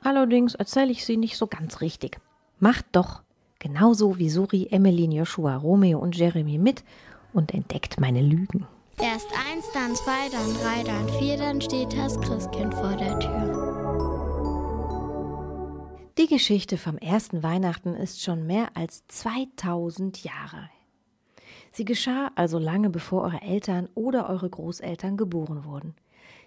Allerdings 0.01 0.55
erzähle 0.55 0.91
ich 0.93 1.03
sie 1.03 1.17
nicht 1.17 1.35
so 1.35 1.47
ganz 1.47 1.81
richtig. 1.81 2.21
Macht 2.59 2.85
doch 2.93 3.21
genauso 3.59 4.17
wie 4.17 4.29
Suri, 4.29 4.69
Emmeline, 4.71 5.15
Joshua, 5.15 5.57
Romeo 5.57 5.99
und 5.99 6.15
Jeremy 6.15 6.57
mit 6.57 6.85
und 7.33 7.53
entdeckt 7.53 7.99
meine 7.99 8.21
Lügen. 8.21 8.65
Erst 9.01 9.27
eins, 9.51 9.65
dann 9.73 9.93
zwei, 9.93 10.29
dann 10.31 10.53
drei, 10.53 10.83
dann 10.85 11.19
vier, 11.19 11.35
dann 11.35 11.59
steht 11.59 11.97
das 11.97 12.17
Christkind 12.21 12.73
vor 12.73 12.95
der 12.95 13.19
Tür. 13.19 14.12
Die 16.19 16.27
Geschichte 16.27 16.77
vom 16.77 16.99
ersten 16.99 17.41
Weihnachten 17.41 17.95
ist 17.95 18.21
schon 18.21 18.45
mehr 18.45 18.77
als 18.77 19.07
2000 19.07 20.23
Jahre. 20.23 20.69
Sie 21.71 21.85
geschah 21.85 22.29
also 22.35 22.59
lange 22.59 22.91
bevor 22.91 23.23
eure 23.23 23.41
Eltern 23.41 23.89
oder 23.95 24.29
eure 24.29 24.47
Großeltern 24.47 25.17
geboren 25.17 25.65
wurden. 25.65 25.95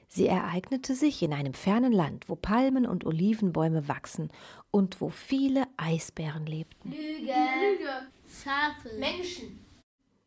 Sie 0.07 0.29
ereignete 0.29 0.95
sich 0.95 1.21
in 1.21 1.33
einem 1.33 1.53
fernen 1.53 1.91
Land, 1.91 2.29
wo 2.29 2.37
Palmen 2.37 2.87
und 2.87 3.05
Olivenbäume 3.05 3.89
wachsen 3.89 4.31
und 4.71 5.01
wo 5.01 5.09
viele 5.09 5.65
Eisbären 5.77 6.47
lebten. 6.47 6.91
Lüge. 6.91 7.33
Lüge. 7.33 8.07
Schafe. 8.29 8.97
Menschen. 9.01 9.67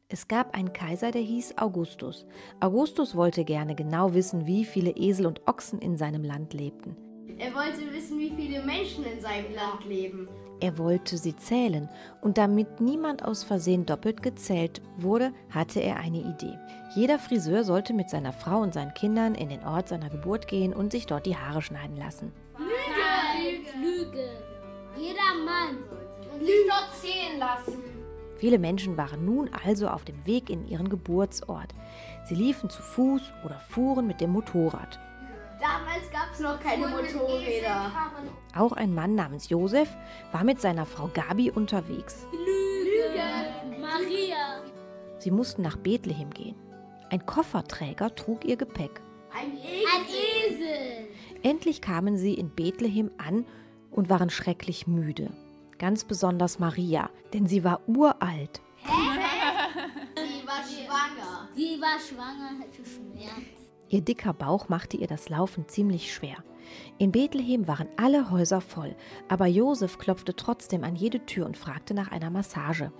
Es 0.09 0.27
gab 0.27 0.53
einen 0.53 0.73
Kaiser, 0.73 1.11
der 1.11 1.21
hieß 1.21 1.57
Augustus. 1.59 2.25
Augustus 2.59 3.15
wollte 3.15 3.45
gerne 3.45 3.73
genau 3.73 4.13
wissen, 4.13 4.45
wie 4.47 4.65
viele 4.65 4.91
Esel 4.91 5.27
und 5.27 5.47
Ochsen 5.47 5.79
in 5.79 5.97
seinem 5.97 6.25
Land 6.25 6.53
lebten. 6.53 6.97
Er 7.39 7.55
wollte 7.55 7.93
wissen, 7.93 8.19
wie 8.19 8.31
viele 8.35 8.61
Menschen 8.61 9.05
in 9.05 9.21
seinem 9.21 9.55
Land 9.55 9.85
leben. 9.85 10.27
Er 10.59 10.77
wollte 10.77 11.17
sie 11.17 11.33
zählen, 11.37 11.87
und 12.19 12.37
damit 12.37 12.81
niemand 12.81 13.23
aus 13.23 13.45
Versehen 13.45 13.85
doppelt 13.85 14.21
gezählt 14.21 14.81
wurde, 14.97 15.31
hatte 15.49 15.79
er 15.79 15.97
eine 15.97 16.19
Idee. 16.19 16.59
Jeder 16.95 17.17
Friseur 17.17 17.63
sollte 17.63 17.93
mit 17.93 18.09
seiner 18.09 18.33
Frau 18.33 18.59
und 18.59 18.73
seinen 18.73 18.93
Kindern 18.93 19.35
in 19.35 19.47
den 19.47 19.63
Ort 19.63 19.87
seiner 19.87 20.09
Geburt 20.09 20.49
gehen 20.49 20.73
und 20.73 20.91
sich 20.91 21.05
dort 21.05 21.25
die 21.25 21.37
Haare 21.37 21.61
schneiden 21.61 21.95
lassen. 21.95 22.33
Lüge. 22.57 23.71
Lüge. 23.81 24.29
Jeder 24.97 25.33
Mann. 25.45 25.77
Und 26.33 26.45
sich 26.45 26.67
dort 26.67 26.93
zählen 27.01 27.39
lassen. 27.39 27.81
Viele 28.35 28.59
Menschen 28.59 28.97
waren 28.97 29.23
nun 29.23 29.49
also 29.65 29.87
auf 29.87 30.03
dem 30.03 30.25
Weg 30.25 30.49
in 30.49 30.67
ihren 30.67 30.89
Geburtsort. 30.89 31.73
Sie 32.25 32.35
liefen 32.35 32.69
zu 32.69 32.81
Fuß 32.81 33.21
oder 33.45 33.59
fuhren 33.59 34.07
mit 34.07 34.19
dem 34.19 34.31
Motorrad. 34.31 34.99
Damals 35.59 36.09
gab 36.11 36.31
es 36.33 36.39
noch 36.39 36.59
keine 36.59 36.87
Motorräder. 36.87 37.91
Auch 38.55 38.71
ein 38.71 38.93
Mann 38.93 39.15
namens 39.15 39.49
Josef 39.49 39.89
war 40.31 40.43
mit 40.43 40.61
seiner 40.61 40.85
Frau 40.85 41.09
Gabi 41.13 41.51
unterwegs. 41.51 42.25
Lüge. 42.31 43.79
Maria. 43.81 44.61
Sie 45.19 45.31
mussten 45.31 45.61
nach 45.61 45.75
Bethlehem 45.75 46.29
gehen. 46.29 46.55
Ein 47.09 47.25
Kofferträger 47.25 48.15
trug 48.15 48.45
ihr 48.45 48.55
Gepäck. 48.55 49.01
Ein 49.33 49.51
Ein 49.51 50.05
Esel. 50.07 51.07
Endlich 51.43 51.81
kamen 51.81 52.17
sie 52.17 52.33
in 52.35 52.49
Bethlehem 52.49 53.11
an 53.17 53.45
und 53.91 54.09
waren 54.09 54.29
schrecklich 54.29 54.87
müde. 54.87 55.31
Ganz 55.77 56.03
besonders 56.03 56.59
Maria, 56.59 57.09
denn 57.33 57.47
sie 57.47 57.63
war 57.63 57.81
uralt. 57.87 58.61
Die 58.83 58.87
war 60.47 60.63
schwanger. 60.63 61.49
Die 61.55 61.81
war 61.81 61.99
schwanger, 61.99 62.59
hatte 62.59 62.83
Schmerz. 62.85 63.58
Ihr 63.89 64.01
dicker 64.01 64.33
Bauch 64.33 64.69
machte 64.69 64.97
ihr 64.97 65.07
das 65.07 65.29
Laufen 65.29 65.67
ziemlich 65.67 66.13
schwer. 66.13 66.37
In 66.99 67.11
Bethlehem 67.11 67.67
waren 67.67 67.89
alle 67.97 68.29
Häuser 68.29 68.61
voll, 68.61 68.95
aber 69.27 69.47
Josef 69.47 69.97
klopfte 69.97 70.35
trotzdem 70.35 70.83
an 70.83 70.95
jede 70.95 71.25
Tür 71.25 71.47
und 71.47 71.57
fragte 71.57 71.95
nach 71.95 72.11
einer 72.11 72.29
Massage. 72.29 72.91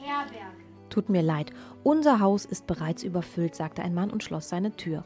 Herberge. 0.00 0.46
Tut 0.90 1.08
mir 1.08 1.22
leid, 1.22 1.52
unser 1.82 2.20
Haus 2.20 2.44
ist 2.44 2.68
bereits 2.68 3.02
überfüllt, 3.02 3.56
sagte 3.56 3.82
ein 3.82 3.94
Mann 3.94 4.10
und 4.10 4.22
schloss 4.22 4.48
seine 4.48 4.76
Tür. 4.76 5.04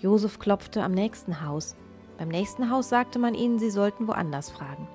Josef 0.00 0.38
klopfte 0.38 0.82
am 0.82 0.92
nächsten 0.92 1.42
Haus. 1.46 1.76
Beim 2.16 2.28
nächsten 2.28 2.70
Haus 2.70 2.88
sagte 2.88 3.18
man 3.18 3.34
ihnen, 3.34 3.58
sie 3.58 3.70
sollten 3.70 4.08
woanders 4.08 4.50
fragen. 4.50 4.88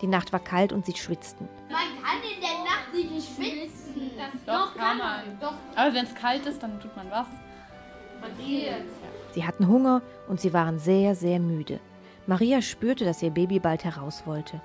Die 0.00 0.06
Nacht 0.06 0.32
war 0.32 0.40
kalt 0.40 0.72
und 0.72 0.86
sie 0.86 0.96
schwitzten. 0.96 1.46
Man 1.70 2.02
kann 2.02 2.22
in 2.22 2.40
der 2.40 2.64
Nacht 2.64 2.94
nicht 2.94 3.36
schwitzen. 3.36 4.10
Doch, 4.46 4.74
kann 4.74 4.96
man. 4.96 5.38
Doch. 5.40 5.54
Aber 5.76 5.94
wenn 5.94 6.06
es 6.06 6.14
kalt 6.14 6.46
ist, 6.46 6.62
dann 6.62 6.80
tut 6.80 6.96
man 6.96 7.10
was. 7.10 7.26
Sie 9.32 9.46
hatten 9.46 9.66
Hunger 9.66 10.02
und 10.28 10.40
sie 10.40 10.52
waren 10.52 10.78
sehr, 10.78 11.14
sehr 11.14 11.38
müde. 11.40 11.80
Maria 12.26 12.62
spürte, 12.62 13.04
dass 13.04 13.22
ihr 13.22 13.30
Baby 13.30 13.58
bald 13.58 13.84
heraus 13.84 14.22
wollte. 14.26 14.60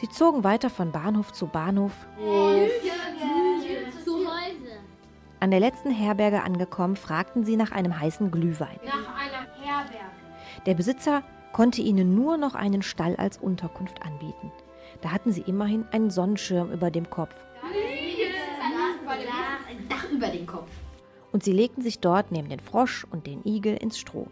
Sie 0.00 0.08
zogen 0.08 0.44
weiter 0.44 0.70
von 0.70 0.92
Bahnhof 0.92 1.32
zu 1.32 1.46
Bahnhof. 1.46 1.92
An 5.40 5.50
der 5.50 5.60
letzten 5.60 5.90
Herberge 5.90 6.42
angekommen, 6.42 6.96
fragten 6.96 7.44
sie 7.44 7.56
nach 7.56 7.72
einem 7.72 7.98
heißen 7.98 8.30
Glühwein. 8.30 8.78
Nach 8.84 9.14
einer 9.14 9.46
Herberge. 9.60 10.04
Der 10.66 10.74
Besitzer 10.74 11.22
konnte 11.52 11.80
ihnen 11.80 12.14
nur 12.14 12.36
noch 12.36 12.54
einen 12.54 12.82
Stall 12.82 13.16
als 13.16 13.38
Unterkunft 13.38 14.02
anbieten. 14.02 14.52
Da 15.00 15.12
hatten 15.12 15.32
sie 15.32 15.42
immerhin 15.42 15.84
einen 15.92 16.10
Sonnenschirm 16.10 16.72
über 16.72 16.90
dem 16.90 17.08
Kopf. 17.08 17.34
Ein 19.68 19.88
Dach 19.88 20.10
über 20.10 20.28
den 20.28 20.46
Kopf. 20.46 20.70
Und 21.38 21.44
sie 21.44 21.52
legten 21.52 21.82
sich 21.82 22.00
dort 22.00 22.32
neben 22.32 22.48
den 22.48 22.58
Frosch 22.58 23.06
und 23.12 23.28
den 23.28 23.46
Igel 23.46 23.76
ins 23.76 23.96
Stroh. 23.96 24.26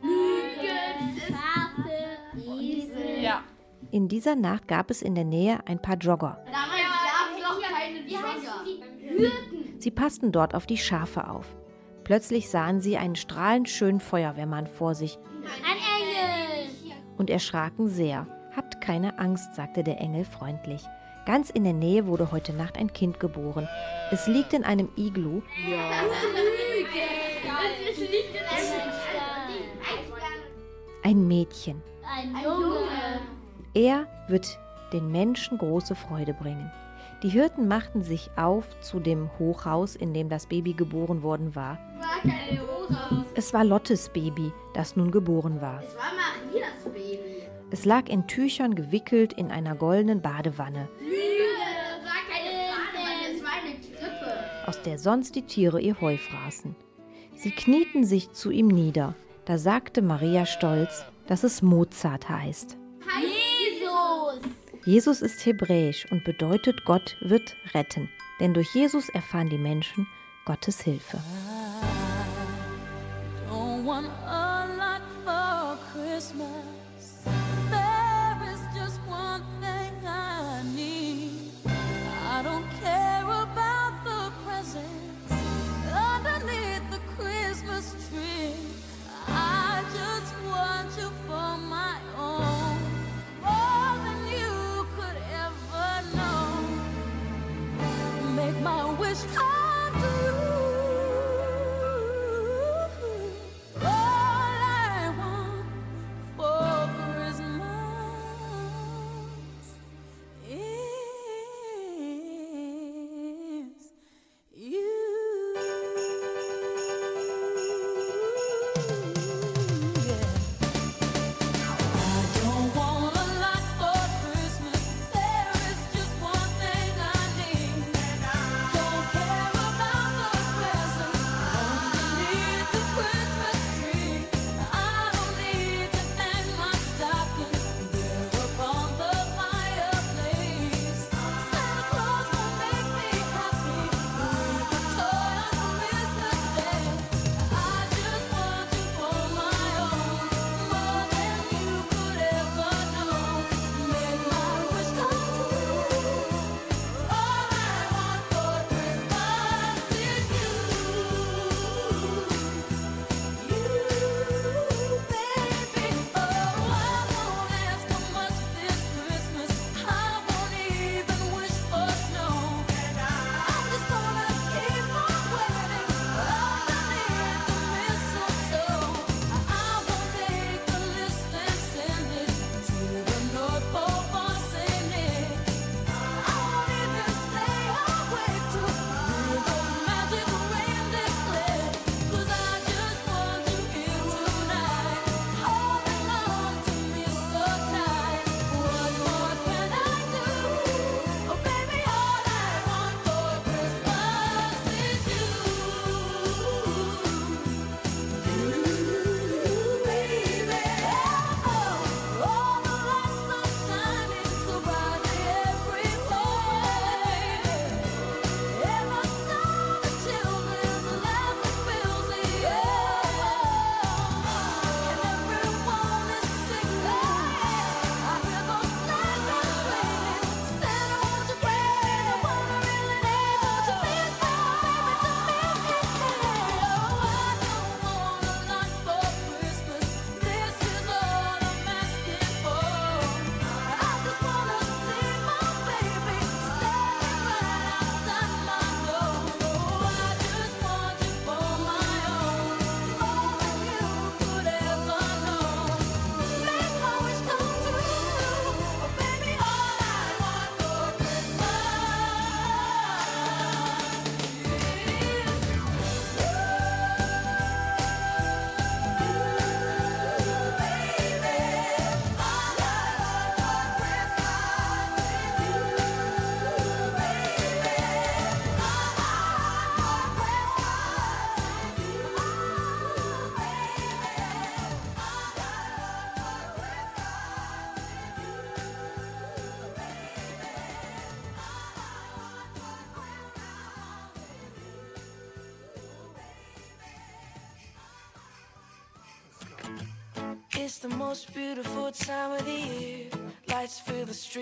Ja. 3.22 3.44
In 3.92 4.08
dieser 4.08 4.34
Nacht 4.34 4.66
gab 4.66 4.90
es 4.90 5.02
in 5.02 5.14
der 5.14 5.22
Nähe 5.22 5.60
ein 5.66 5.80
paar 5.80 5.94
Jogger. 5.98 6.44
Damals 6.46 6.82
gab 7.06 7.30
es 7.32 7.42
noch 7.44 7.62
keine 7.62 8.00
Jogger. 8.08 9.18
Hürden. 9.20 9.80
Sie 9.80 9.92
passten 9.92 10.32
dort 10.32 10.56
auf 10.56 10.66
die 10.66 10.78
Schafe 10.78 11.30
auf. 11.30 11.46
Plötzlich 12.02 12.50
sahen 12.50 12.80
sie 12.80 12.96
einen 12.96 13.14
strahlend 13.14 13.68
schönen 13.68 14.00
Feuerwehrmann 14.00 14.66
vor 14.66 14.96
sich 14.96 15.16
Ein 15.44 15.76
Engel. 15.76 16.96
und 17.18 17.30
erschraken 17.30 17.86
sehr. 17.86 18.26
Habt 18.56 18.80
keine 18.80 19.20
Angst, 19.20 19.54
sagte 19.54 19.84
der 19.84 20.00
Engel 20.00 20.24
freundlich. 20.24 20.82
Ganz 21.24 21.50
in 21.50 21.62
der 21.62 21.72
Nähe 21.72 22.06
wurde 22.06 22.32
heute 22.32 22.52
Nacht 22.52 22.76
ein 22.76 22.92
Kind 22.92 23.20
geboren. 23.20 23.68
Es 24.12 24.26
liegt 24.26 24.52
in 24.52 24.64
einem 24.64 24.88
Iglu 24.96 25.42
Es 25.68 26.55
ein 31.06 31.28
Mädchen. 31.28 31.80
Ein 32.04 32.34
Junge. 32.42 32.80
Er 33.74 34.08
wird 34.26 34.58
den 34.92 35.12
Menschen 35.12 35.56
große 35.56 35.94
Freude 35.94 36.34
bringen. 36.34 36.72
Die 37.22 37.28
Hirten 37.28 37.68
machten 37.68 38.02
sich 38.02 38.28
auf 38.34 38.64
zu 38.80 38.98
dem 38.98 39.30
Hochhaus, 39.38 39.94
in 39.94 40.12
dem 40.14 40.28
das 40.28 40.46
Baby 40.46 40.72
geboren 40.72 41.22
worden 41.22 41.54
war. 41.54 41.78
War 42.00 42.20
keine 42.22 42.60
Rosa. 42.60 43.24
Es 43.36 43.54
war 43.54 43.62
Lottes 43.62 44.08
Baby, 44.08 44.52
das 44.74 44.96
nun 44.96 45.12
geboren 45.12 45.60
war. 45.60 45.80
Es 45.80 45.94
war 45.94 46.10
Marias 46.12 46.92
Baby. 46.92 47.46
Es 47.70 47.84
lag 47.84 48.08
in 48.08 48.26
Tüchern 48.26 48.74
gewickelt 48.74 49.32
in 49.32 49.52
einer 49.52 49.76
goldenen 49.76 50.22
Badewanne, 50.22 50.88
Lüge. 50.98 51.14
Es 51.98 52.04
war 52.04 52.20
keine 52.28 52.50
Badewanne, 52.72 53.36
es 53.36 53.44
war 53.44 53.52
eine 53.62 53.78
Krippe. 53.78 54.66
aus 54.66 54.82
der 54.82 54.98
sonst 54.98 55.36
die 55.36 55.46
Tiere 55.46 55.80
ihr 55.80 56.00
Heu 56.00 56.16
fraßen. 56.16 56.74
Sie 57.36 57.52
knieten 57.52 58.04
sich 58.04 58.32
zu 58.32 58.50
ihm 58.50 58.66
nieder. 58.66 59.14
Da 59.46 59.58
sagte 59.58 60.02
Maria 60.02 60.44
stolz, 60.44 61.04
dass 61.28 61.44
es 61.44 61.62
Mozart 61.62 62.28
heißt. 62.28 62.76
Jesus. 63.20 64.40
Jesus 64.84 65.22
ist 65.22 65.46
hebräisch 65.46 66.04
und 66.10 66.24
bedeutet 66.24 66.84
Gott 66.84 67.16
wird 67.20 67.56
retten, 67.72 68.10
denn 68.40 68.54
durch 68.54 68.74
Jesus 68.74 69.08
erfahren 69.08 69.48
die 69.48 69.58
Menschen 69.58 70.08
Gottes 70.44 70.80
Hilfe. 70.80 71.18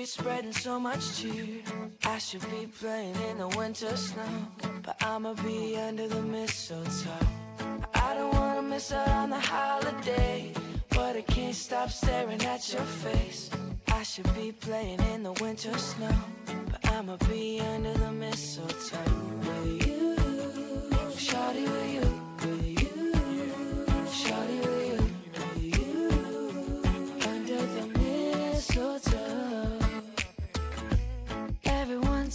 Spreading 0.07 0.53
so 0.53 0.79
much 0.79 1.19
cheer. 1.19 1.63
I 2.05 2.19
should 2.19 2.43
be 2.51 2.67
playing 2.81 3.17
in 3.31 3.39
the 3.39 3.49
winter 3.57 3.97
snow, 3.97 4.47
but 4.83 4.97
I'ma 5.03 5.35
be 5.35 5.77
under 5.77 6.09
the 6.09 6.21
mistletoe. 6.21 7.27
I 7.95 8.15
don't 8.15 8.35
wanna 8.35 8.63
miss 8.63 8.93
out 8.93 9.09
on 9.09 9.31
the 9.31 9.41
holiday, 9.41 10.53
but 10.91 11.17
I 11.17 11.23
can't 11.23 11.55
stop 11.55 11.91
staring 11.91 12.43
at 12.45 12.73
your 12.73 12.83
face. 12.83 13.51
I 13.89 14.03
should 14.03 14.33
be 14.35 14.53
playing 14.53 15.01
in 15.15 15.23
the 15.23 15.33
winter 15.41 15.77
snow, 15.79 16.17
but 16.71 16.85
I'ma 16.93 17.17
be 17.29 17.61
under 17.61 17.95
the 17.95 18.13
mistletoe 18.13 18.99
with 19.41 19.87
you, 19.87 20.17
shawty 21.17 21.65
with 21.65 21.95
you, 21.95 22.24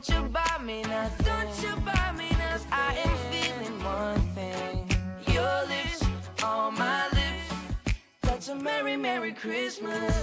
Don't 0.00 0.08
you 0.08 0.28
buy 0.28 0.58
me 0.64 0.82
nothing. 0.82 1.26
Don't 1.26 1.62
you 1.62 1.76
buy 1.84 2.12
me 2.16 2.30
nothing. 2.30 2.72
I 2.72 2.94
am 3.04 3.16
feeling 3.30 3.84
one 3.84 4.20
thing. 4.34 4.88
Your 5.34 5.66
lips 5.66 6.02
on 6.42 6.74
my 6.74 7.04
lips. 7.08 7.52
That's 8.22 8.48
a 8.48 8.54
merry, 8.54 8.96
merry 8.96 9.32
Christmas. 9.32 10.14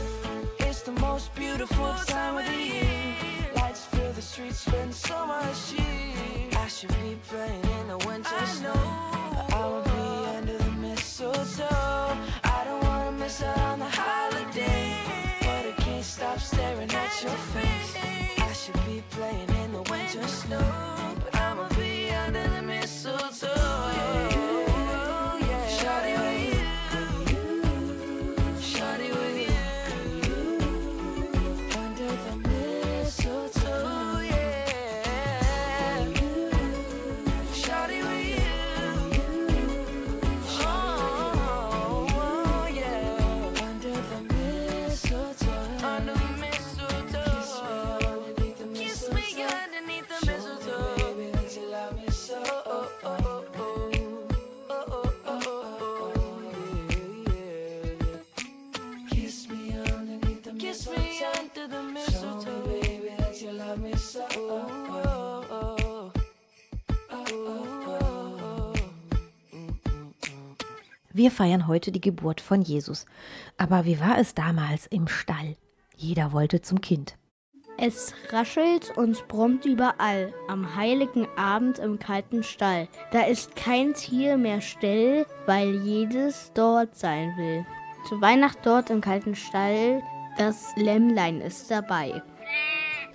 It's 0.60 0.82
the 0.82 0.94
most 0.94 1.36
beautiful 1.36 1.94
time 2.08 2.38
of 2.38 2.46
the 2.46 2.56
year. 2.56 3.52
Lights 3.56 3.86
fill 3.86 4.12
the 4.14 4.22
streets, 4.22 4.60
spend 4.60 4.94
so 4.94 5.26
much 5.28 5.70
cheer. 5.70 6.50
I 6.58 6.68
should 6.68 6.96
be 7.04 7.18
playing 7.30 7.64
in 7.80 7.88
the 7.88 7.98
winter 8.08 8.46
snow. 8.46 8.74
I 8.74 9.66
will 9.66 9.84
be 9.84 10.38
under 10.38 10.58
the 10.58 10.72
mistletoe. 10.72 12.18
I 12.44 12.64
don't 12.66 12.84
wanna 12.84 13.12
miss 13.12 13.44
out 13.44 13.60
on 13.60 13.80
the 13.80 13.97
stop 16.40 16.60
staring 16.60 16.92
at 16.92 17.24
your 17.24 17.32
face. 17.32 17.96
I 18.38 18.54
should 18.54 18.86
be 18.86 19.04
playing 19.12 19.50
in 19.50 19.74
the 19.74 19.82
winter 19.84 20.28
snow. 20.28 20.87
Wir 71.18 71.32
feiern 71.32 71.66
heute 71.66 71.92
die 71.92 72.00
Geburt 72.00 72.42
von 72.42 72.62
Jesus. 72.62 73.08
Aber 73.58 73.86
wie 73.86 74.00
war 74.00 74.20
es 74.20 74.36
damals 74.36 74.86
im 74.86 75.08
Stall? 75.08 75.56
Jeder 75.96 76.32
wollte 76.32 76.62
zum 76.62 76.80
Kind. 76.80 77.18
Es 77.80 78.14
raschelt 78.30 78.96
und 78.96 79.28
brummt 79.28 79.66
überall, 79.66 80.32
am 80.48 80.76
heiligen 80.76 81.28
Abend 81.36 81.80
im 81.80 81.98
kalten 81.98 82.44
Stall. 82.44 82.88
Da 83.12 83.22
ist 83.24 83.56
kein 83.56 83.96
Tier 83.96 84.38
mehr 84.38 84.62
still, 84.62 85.26
weil 85.48 85.82
jedes 85.84 86.52
dort 86.54 86.96
sein 86.96 87.36
will. 87.36 87.66
Zu 88.08 88.22
Weihnacht 88.22 88.60
dort 88.62 88.92
im 88.92 89.02
kalten 89.02 89.34
Stall, 89.34 90.04
das 90.38 90.72
Lämmlein 90.76 91.42
ist 91.42 91.72
dabei. 91.72 92.22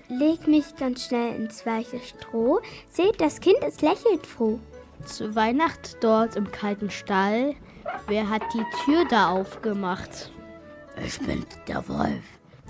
Leg 0.08 0.48
mich 0.48 0.74
ganz 0.74 1.06
schnell 1.06 1.36
ins 1.36 1.64
weiche 1.64 2.00
Stroh. 2.00 2.60
Seht, 2.88 3.20
das 3.20 3.38
Kind, 3.38 3.58
es 3.64 3.80
lächelt 3.80 4.26
froh. 4.26 4.58
Zu 5.06 5.36
Weihnacht 5.36 5.98
dort 6.00 6.34
im 6.34 6.50
kalten 6.50 6.90
Stall, 6.90 7.54
wer 8.06 8.28
hat 8.28 8.42
die 8.54 8.64
Tür 8.84 9.04
da 9.08 9.30
aufgemacht? 9.30 10.30
Ich 11.04 11.18
bin 11.20 11.44
der 11.66 11.86
Wolf, 11.88 12.24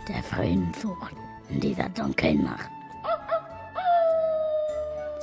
der 0.09 0.23
Frieden 0.23 0.73
sucht 0.81 1.15
in 1.49 1.61
dieser 1.61 1.89
dunklen 1.89 2.45
Nacht. 2.45 2.71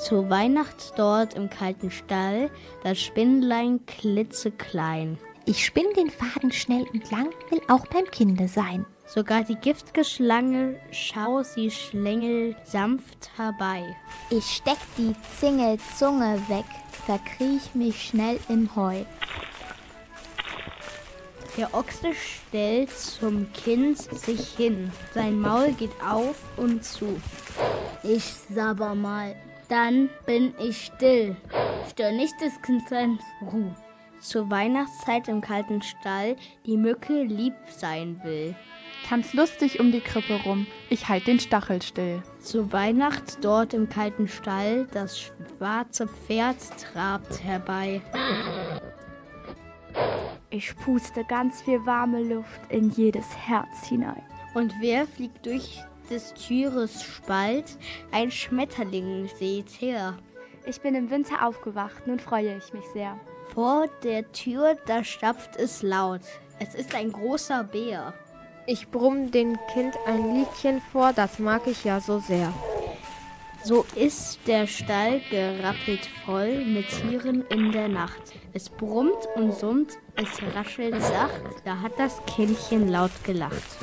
Zu 0.06 0.30
Weihnacht 0.30 0.94
dort 0.98 1.34
im 1.34 1.50
kalten 1.50 1.92
Stall, 1.92 2.50
das 2.84 3.00
Spindlein 3.02 3.86
klitzeklein. 3.86 5.18
Ich 5.46 5.66
spinn 5.66 5.92
den 5.96 6.10
Faden 6.10 6.52
schnell 6.52 6.86
entlang, 6.94 7.30
will 7.50 7.62
auch 7.68 7.86
beim 7.88 8.06
Kinde 8.06 8.48
sein. 8.48 8.86
Sogar 9.08 9.44
die 9.44 9.56
giftige 9.56 10.06
Schlange, 10.06 10.80
schau 10.92 11.42
sie 11.42 11.72
schlängel 11.72 12.56
sanft 12.64 13.32
herbei. 13.38 13.96
Ich 14.30 14.46
steck 14.46 14.78
die 14.98 15.16
Zingelzunge 15.40 16.40
weg, 16.48 16.66
verkriech 17.06 17.74
mich 17.74 18.10
schnell 18.10 18.40
im 18.48 18.76
Heu. 18.76 19.04
Der 21.60 21.74
Ochse 21.74 22.14
stellt 22.14 22.90
zum 22.90 23.52
Kind 23.52 23.98
sich 23.98 24.56
hin, 24.56 24.90
sein 25.14 25.38
Maul 25.38 25.74
geht 25.74 25.92
auf 26.02 26.38
und 26.56 26.86
zu. 26.86 27.20
Ich 28.02 28.24
sabber 28.24 28.96
mal, 28.96 29.36
dann 29.68 30.10
bin 30.26 30.54
ich 30.58 30.86
still. 30.86 31.36
Stör 31.92 32.14
nicht 32.14 32.40
des 32.40 32.54
Kindes 32.62 33.20
Ruhe. 33.42 33.76
Zur 34.22 34.50
Weihnachtszeit 34.50 35.28
im 35.28 35.42
kalten 35.42 35.82
Stall 35.82 36.38
die 36.66 36.78
Mücke 36.78 37.24
lieb 37.24 37.56
sein 37.68 38.18
will. 38.24 38.56
Tanz 39.10 39.34
lustig 39.34 39.82
um 39.82 39.92
die 39.92 40.00
Krippe 40.00 40.40
rum, 40.46 40.66
ich 40.90 41.10
halt 41.10 41.28
den 41.28 41.42
Stachel 41.42 41.82
still. 41.82 42.24
Zu 42.40 42.72
Weihnacht 42.72 43.44
dort 43.44 43.74
im 43.74 43.90
kalten 43.90 44.30
Stall 44.30 44.88
das 44.94 45.20
schwarze 45.20 46.08
Pferd 46.08 46.56
trabt 46.94 47.44
herbei. 47.44 48.02
Ich 50.52 50.76
puste 50.78 51.24
ganz 51.26 51.62
viel 51.62 51.86
warme 51.86 52.24
Luft 52.24 52.62
in 52.70 52.90
jedes 52.90 53.38
Herz 53.38 53.86
hinein. 53.88 54.24
Und 54.56 54.74
wer 54.80 55.06
fliegt 55.06 55.46
durch 55.46 55.80
des 56.10 56.34
Türes 56.34 57.04
Spalt? 57.04 57.78
Ein 58.12 58.32
Schmetterling 58.32 59.30
seht 59.38 59.70
her. 59.80 60.18
Ich 60.66 60.82
bin 60.82 60.96
im 60.96 61.12
Winter 61.12 61.46
aufgewacht, 61.46 62.08
nun 62.08 62.20
freue 62.20 62.58
ich 62.58 62.74
mich 62.74 62.86
sehr. 62.94 63.20
Vor 63.54 63.86
der 64.04 64.32
Tür, 64.32 64.76
da 64.88 65.04
stapft 65.04 65.56
es 65.56 65.84
laut. 65.84 66.22
Es 66.60 66.74
ist 66.74 66.96
ein 66.96 67.12
großer 67.12 67.64
Bär. 67.66 68.16
Ich 68.66 68.90
brumm 68.90 69.30
dem 69.30 69.56
Kind 69.72 69.94
ein 70.08 70.36
Liedchen 70.36 70.82
vor, 70.92 71.14
das 71.14 71.38
mag 71.38 71.68
ich 71.68 71.84
ja 71.84 72.00
so 72.00 72.18
sehr. 72.18 72.52
So 73.64 73.86
ist 73.96 74.40
der 74.48 74.68
Stall 74.68 75.22
gerappelt 75.30 76.06
voll 76.26 76.66
mit 76.66 76.88
Tieren 76.90 77.44
in 77.50 77.72
der 77.72 77.90
Nacht. 77.90 78.34
Es 78.54 78.70
brummt 78.70 79.28
und 79.36 79.54
summt, 79.54 79.92
es 80.16 80.42
raschelt 80.56 81.02
sacht, 81.02 81.42
da 81.66 81.80
hat 81.82 81.92
das 81.98 82.22
Kindchen 82.26 82.88
laut 82.88 83.12
gelacht. 83.24 83.78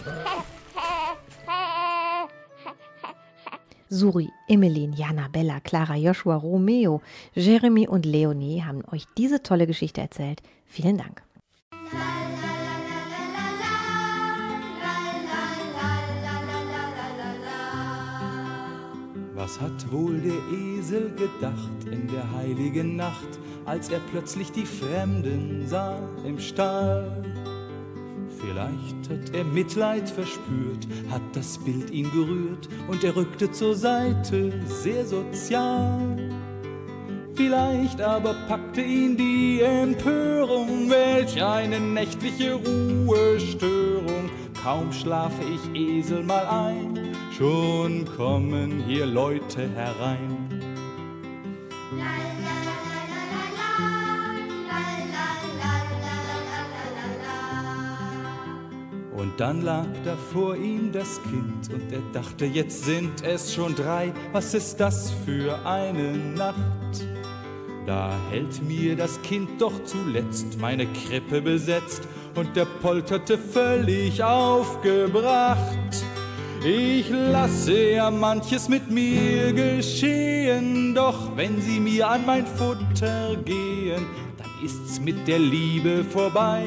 Suri, 3.88 4.28
Emeline, 4.48 4.96
Jana, 4.96 5.28
Bella, 5.28 5.60
Clara, 5.60 5.94
Joshua, 5.94 6.36
Romeo, 6.36 7.02
Jeremy 7.34 7.86
und 7.86 8.04
Leonie 8.04 8.62
haben 8.62 8.82
euch 8.90 9.04
diese 9.16 9.42
tolle 9.42 9.66
Geschichte 9.66 10.00
erzählt. 10.00 10.42
Vielen 10.64 10.98
Dank. 10.98 11.22
Was 19.36 19.60
hat 19.60 19.92
wohl 19.92 20.18
der 20.18 20.32
Esel 20.58 21.10
gedacht 21.10 21.84
in 21.90 22.08
der 22.08 22.32
heiligen 22.32 22.96
Nacht, 22.96 23.38
als 23.66 23.90
er 23.90 24.00
plötzlich 24.10 24.50
die 24.50 24.64
Fremden 24.64 25.66
sah 25.66 25.98
im 26.24 26.38
Stall? 26.38 27.22
Vielleicht 28.40 29.10
hat 29.10 29.34
er 29.34 29.44
Mitleid 29.44 30.08
verspürt, 30.08 30.88
hat 31.10 31.20
das 31.34 31.58
Bild 31.58 31.90
ihn 31.90 32.10
gerührt 32.12 32.66
und 32.88 33.04
er 33.04 33.14
rückte 33.14 33.52
zur 33.52 33.74
Seite, 33.74 34.54
sehr 34.64 35.04
sozial. 35.04 36.16
Vielleicht 37.34 38.00
aber 38.00 38.34
packte 38.48 38.80
ihn 38.80 39.18
die 39.18 39.60
Empörung, 39.60 40.88
welch 40.88 41.42
eine 41.42 41.78
nächtliche 41.78 42.54
Ruhestörung. 42.54 44.30
Kaum 44.66 44.92
schlafe 44.92 45.44
ich 45.44 45.80
Esel 45.80 46.24
mal 46.24 46.44
ein, 46.44 47.14
schon 47.30 48.04
kommen 48.16 48.82
hier 48.84 49.06
Leute 49.06 49.70
herein. 49.70 50.60
Und 59.16 59.38
dann 59.38 59.62
lag 59.62 59.86
da 60.04 60.16
vor 60.32 60.56
ihm 60.56 60.90
das 60.90 61.22
Kind 61.22 61.72
und 61.72 61.92
er 61.92 62.02
dachte, 62.12 62.44
jetzt 62.46 62.84
sind 62.84 63.22
es 63.22 63.54
schon 63.54 63.72
drei, 63.76 64.12
was 64.32 64.52
ist 64.52 64.80
das 64.80 65.12
für 65.24 65.64
eine 65.64 66.16
Nacht? 66.34 67.06
Da 67.86 68.12
hält 68.30 68.60
mir 68.64 68.96
das 68.96 69.22
Kind 69.22 69.48
doch 69.60 69.84
zuletzt 69.84 70.58
meine 70.58 70.88
Krippe 70.88 71.40
besetzt 71.40 72.08
und 72.36 72.54
der 72.54 72.66
polterte 72.66 73.38
völlig 73.38 74.22
aufgebracht. 74.22 75.58
Ich 76.64 77.08
lasse 77.10 77.92
ja 77.92 78.10
manches 78.10 78.68
mit 78.68 78.90
mir 78.90 79.52
geschehen, 79.52 80.94
doch 80.94 81.36
wenn 81.36 81.60
sie 81.60 81.80
mir 81.80 82.08
an 82.08 82.26
mein 82.26 82.46
Futter 82.46 83.36
gehen, 83.44 84.06
dann 84.36 84.50
ist's 84.64 85.00
mit 85.00 85.28
der 85.28 85.38
Liebe 85.38 86.04
vorbei 86.04 86.64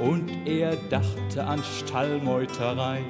und 0.00 0.30
er 0.46 0.76
dachte 0.88 1.44
an 1.44 1.62
Stallmeuterei. 1.62 3.02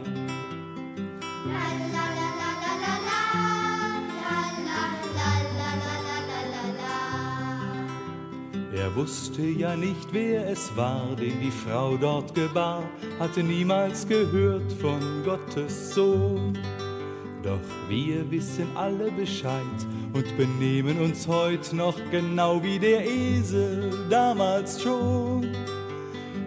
Wusste 8.95 9.43
ja 9.43 9.75
nicht, 9.75 10.13
wer 10.13 10.49
es 10.49 10.71
war, 10.77 11.17
den 11.17 11.41
die 11.41 11.51
Frau 11.51 11.97
dort 11.97 12.33
gebar, 12.33 12.85
hatte 13.19 13.43
niemals 13.43 14.07
gehört 14.07 14.73
von 14.75 15.01
Gottes 15.25 15.91
Sohn. 15.95 16.57
Doch 17.43 17.59
wir 17.89 18.31
wissen 18.31 18.69
alle 18.77 19.11
Bescheid 19.11 19.61
und 20.13 20.37
benehmen 20.37 21.01
uns 21.01 21.27
heut 21.27 21.73
noch 21.73 21.99
genau 22.13 22.63
wie 22.63 22.79
der 22.79 23.05
Esel 23.05 24.07
damals 24.09 24.81
schon. 24.81 25.49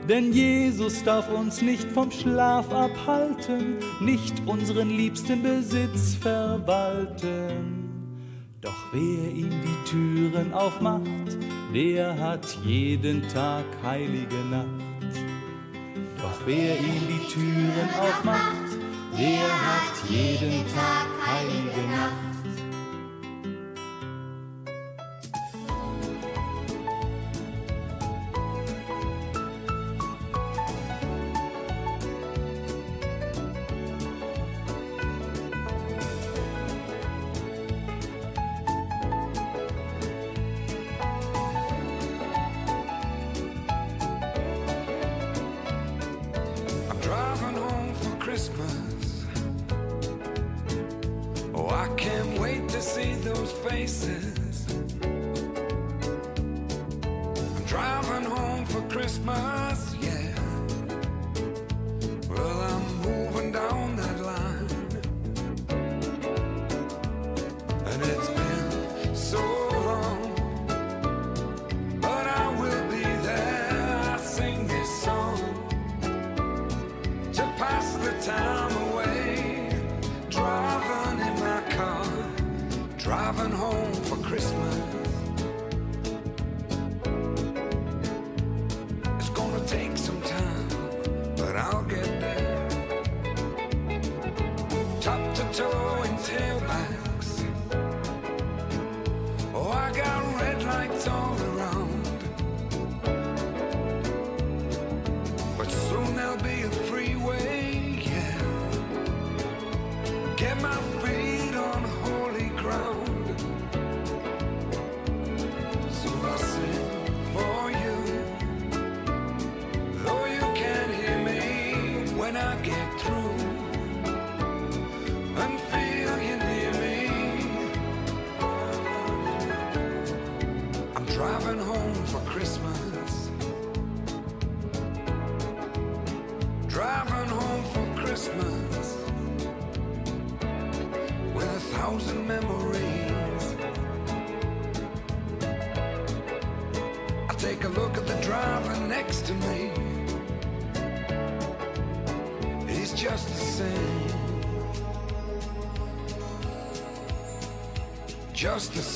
Denn 0.08 0.32
Jesus 0.32 1.04
darf 1.04 1.30
uns 1.30 1.62
nicht 1.62 1.92
vom 1.92 2.10
Schlaf 2.12 2.72
abhalten, 2.72 3.76
nicht 4.00 4.42
unseren 4.46 4.90
liebsten 4.90 5.44
Besitz 5.44 6.16
verwalten. 6.16 7.77
Doch 8.60 8.92
wer 8.92 9.32
ihm 9.32 9.52
die 9.52 9.90
Türen 9.90 10.52
aufmacht, 10.52 11.04
der 11.76 12.18
hat 12.20 12.58
jeden 12.66 13.22
Tag 13.30 13.66
heilige 13.84 14.38
Nacht. 14.50 14.66
Doch 16.18 16.40
wer 16.44 16.80
ihm 16.80 17.08
die 17.08 17.32
Türen 17.32 17.90
aufmacht, 18.00 18.72
der 19.16 19.44
hat 19.44 20.10
jeden 20.10 20.66
Tag 20.74 21.08
heilige 21.24 21.88
Nacht. 21.92 22.37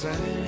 sand. 0.02 0.41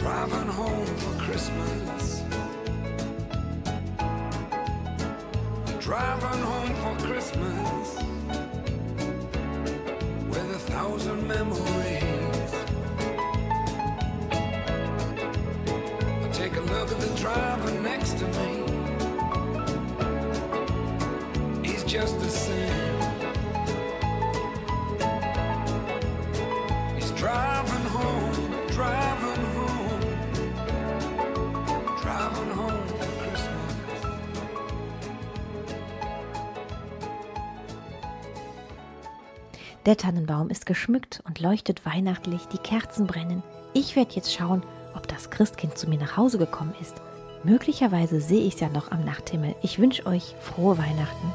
Driving 0.00 0.48
home 0.48 0.86
for 0.86 1.14
Christmas. 1.24 2.22
Driving 5.78 6.42
home 6.50 6.74
for 6.82 6.96
Christmas 7.06 7.96
with 10.30 10.56
a 10.56 10.60
thousand 10.72 11.28
memories. 11.28 12.52
I 16.24 16.28
take 16.32 16.56
a 16.56 16.60
look 16.60 16.90
at 16.92 16.98
the 16.98 17.14
driver 17.16 17.70
next 17.82 18.16
to 18.20 18.26
me. 18.38 18.64
He's 21.62 21.84
just 21.84 22.18
the 22.20 22.30
same. 22.30 22.79
Der 39.90 39.96
Tannenbaum 39.96 40.50
ist 40.50 40.66
geschmückt 40.66 41.20
und 41.26 41.40
leuchtet 41.40 41.84
weihnachtlich, 41.84 42.46
die 42.46 42.58
Kerzen 42.58 43.08
brennen. 43.08 43.42
Ich 43.74 43.96
werde 43.96 44.14
jetzt 44.14 44.32
schauen, 44.32 44.62
ob 44.94 45.08
das 45.08 45.30
Christkind 45.30 45.76
zu 45.76 45.88
mir 45.88 45.98
nach 45.98 46.16
Hause 46.16 46.38
gekommen 46.38 46.76
ist. 46.80 46.94
Möglicherweise 47.42 48.20
sehe 48.20 48.46
ich 48.46 48.54
es 48.54 48.60
ja 48.60 48.68
noch 48.68 48.92
am 48.92 49.04
Nachthimmel. 49.04 49.56
Ich 49.64 49.80
wünsche 49.80 50.06
euch 50.06 50.36
frohe 50.42 50.78
Weihnachten. 50.78 51.34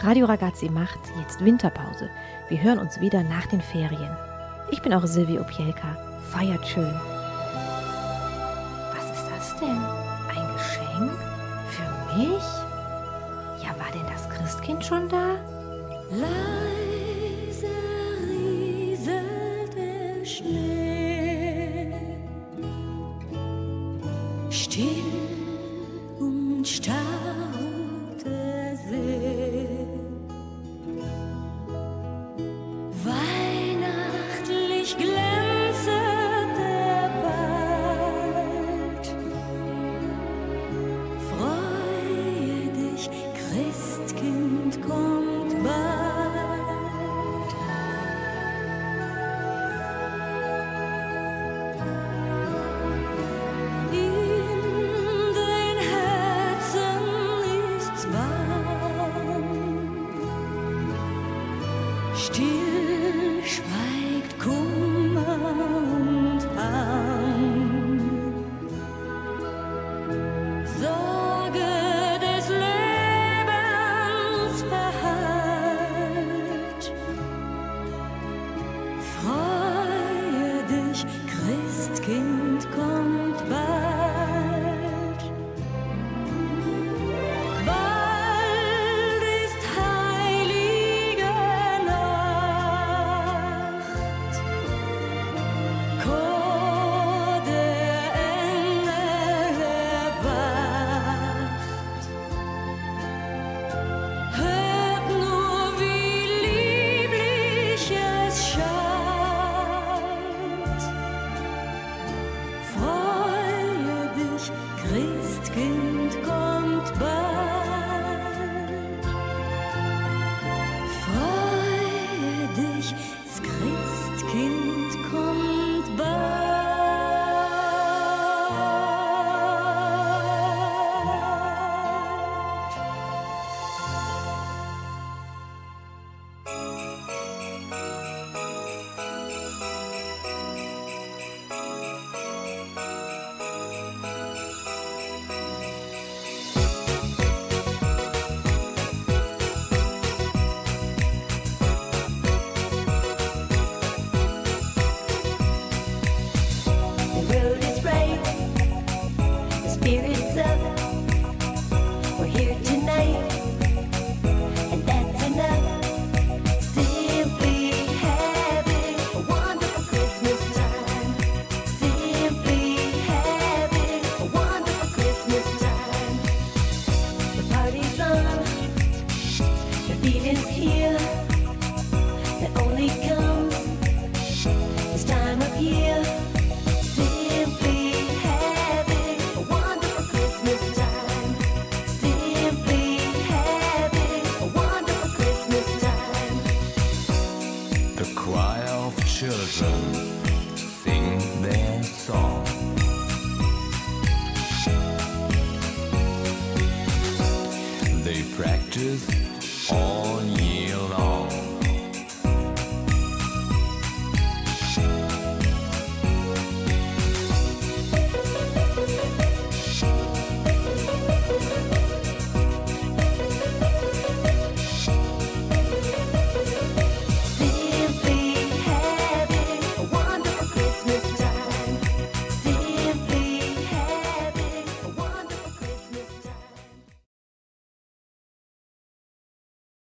Radio 0.00 0.26
Ragazzi 0.26 0.68
macht 0.68 0.98
jetzt 1.18 1.42
Winterpause. 1.42 2.10
Wir 2.50 2.62
hören 2.62 2.78
uns 2.78 3.00
wieder 3.00 3.22
nach 3.22 3.46
den 3.46 3.62
Ferien. 3.62 4.14
Ich 4.70 4.82
bin 4.82 4.92
eure 4.92 5.08
Silvia 5.08 5.40
Opielka. 5.40 5.96
Feiert 6.30 6.66
schön. 6.66 6.94
Was 8.92 9.18
ist 9.18 9.26
das 9.34 9.56
denn? 9.60 9.82
Ein 10.28 10.52
Geschenk? 10.52 11.10
Für 11.70 12.18
mich? 12.18 12.44
Ja, 13.64 13.70
war 13.78 13.90
denn 13.94 14.06
das 14.12 14.28
Christkind 14.28 14.84
schon 14.84 15.08
da? 15.08 15.36
Leise 16.10 16.63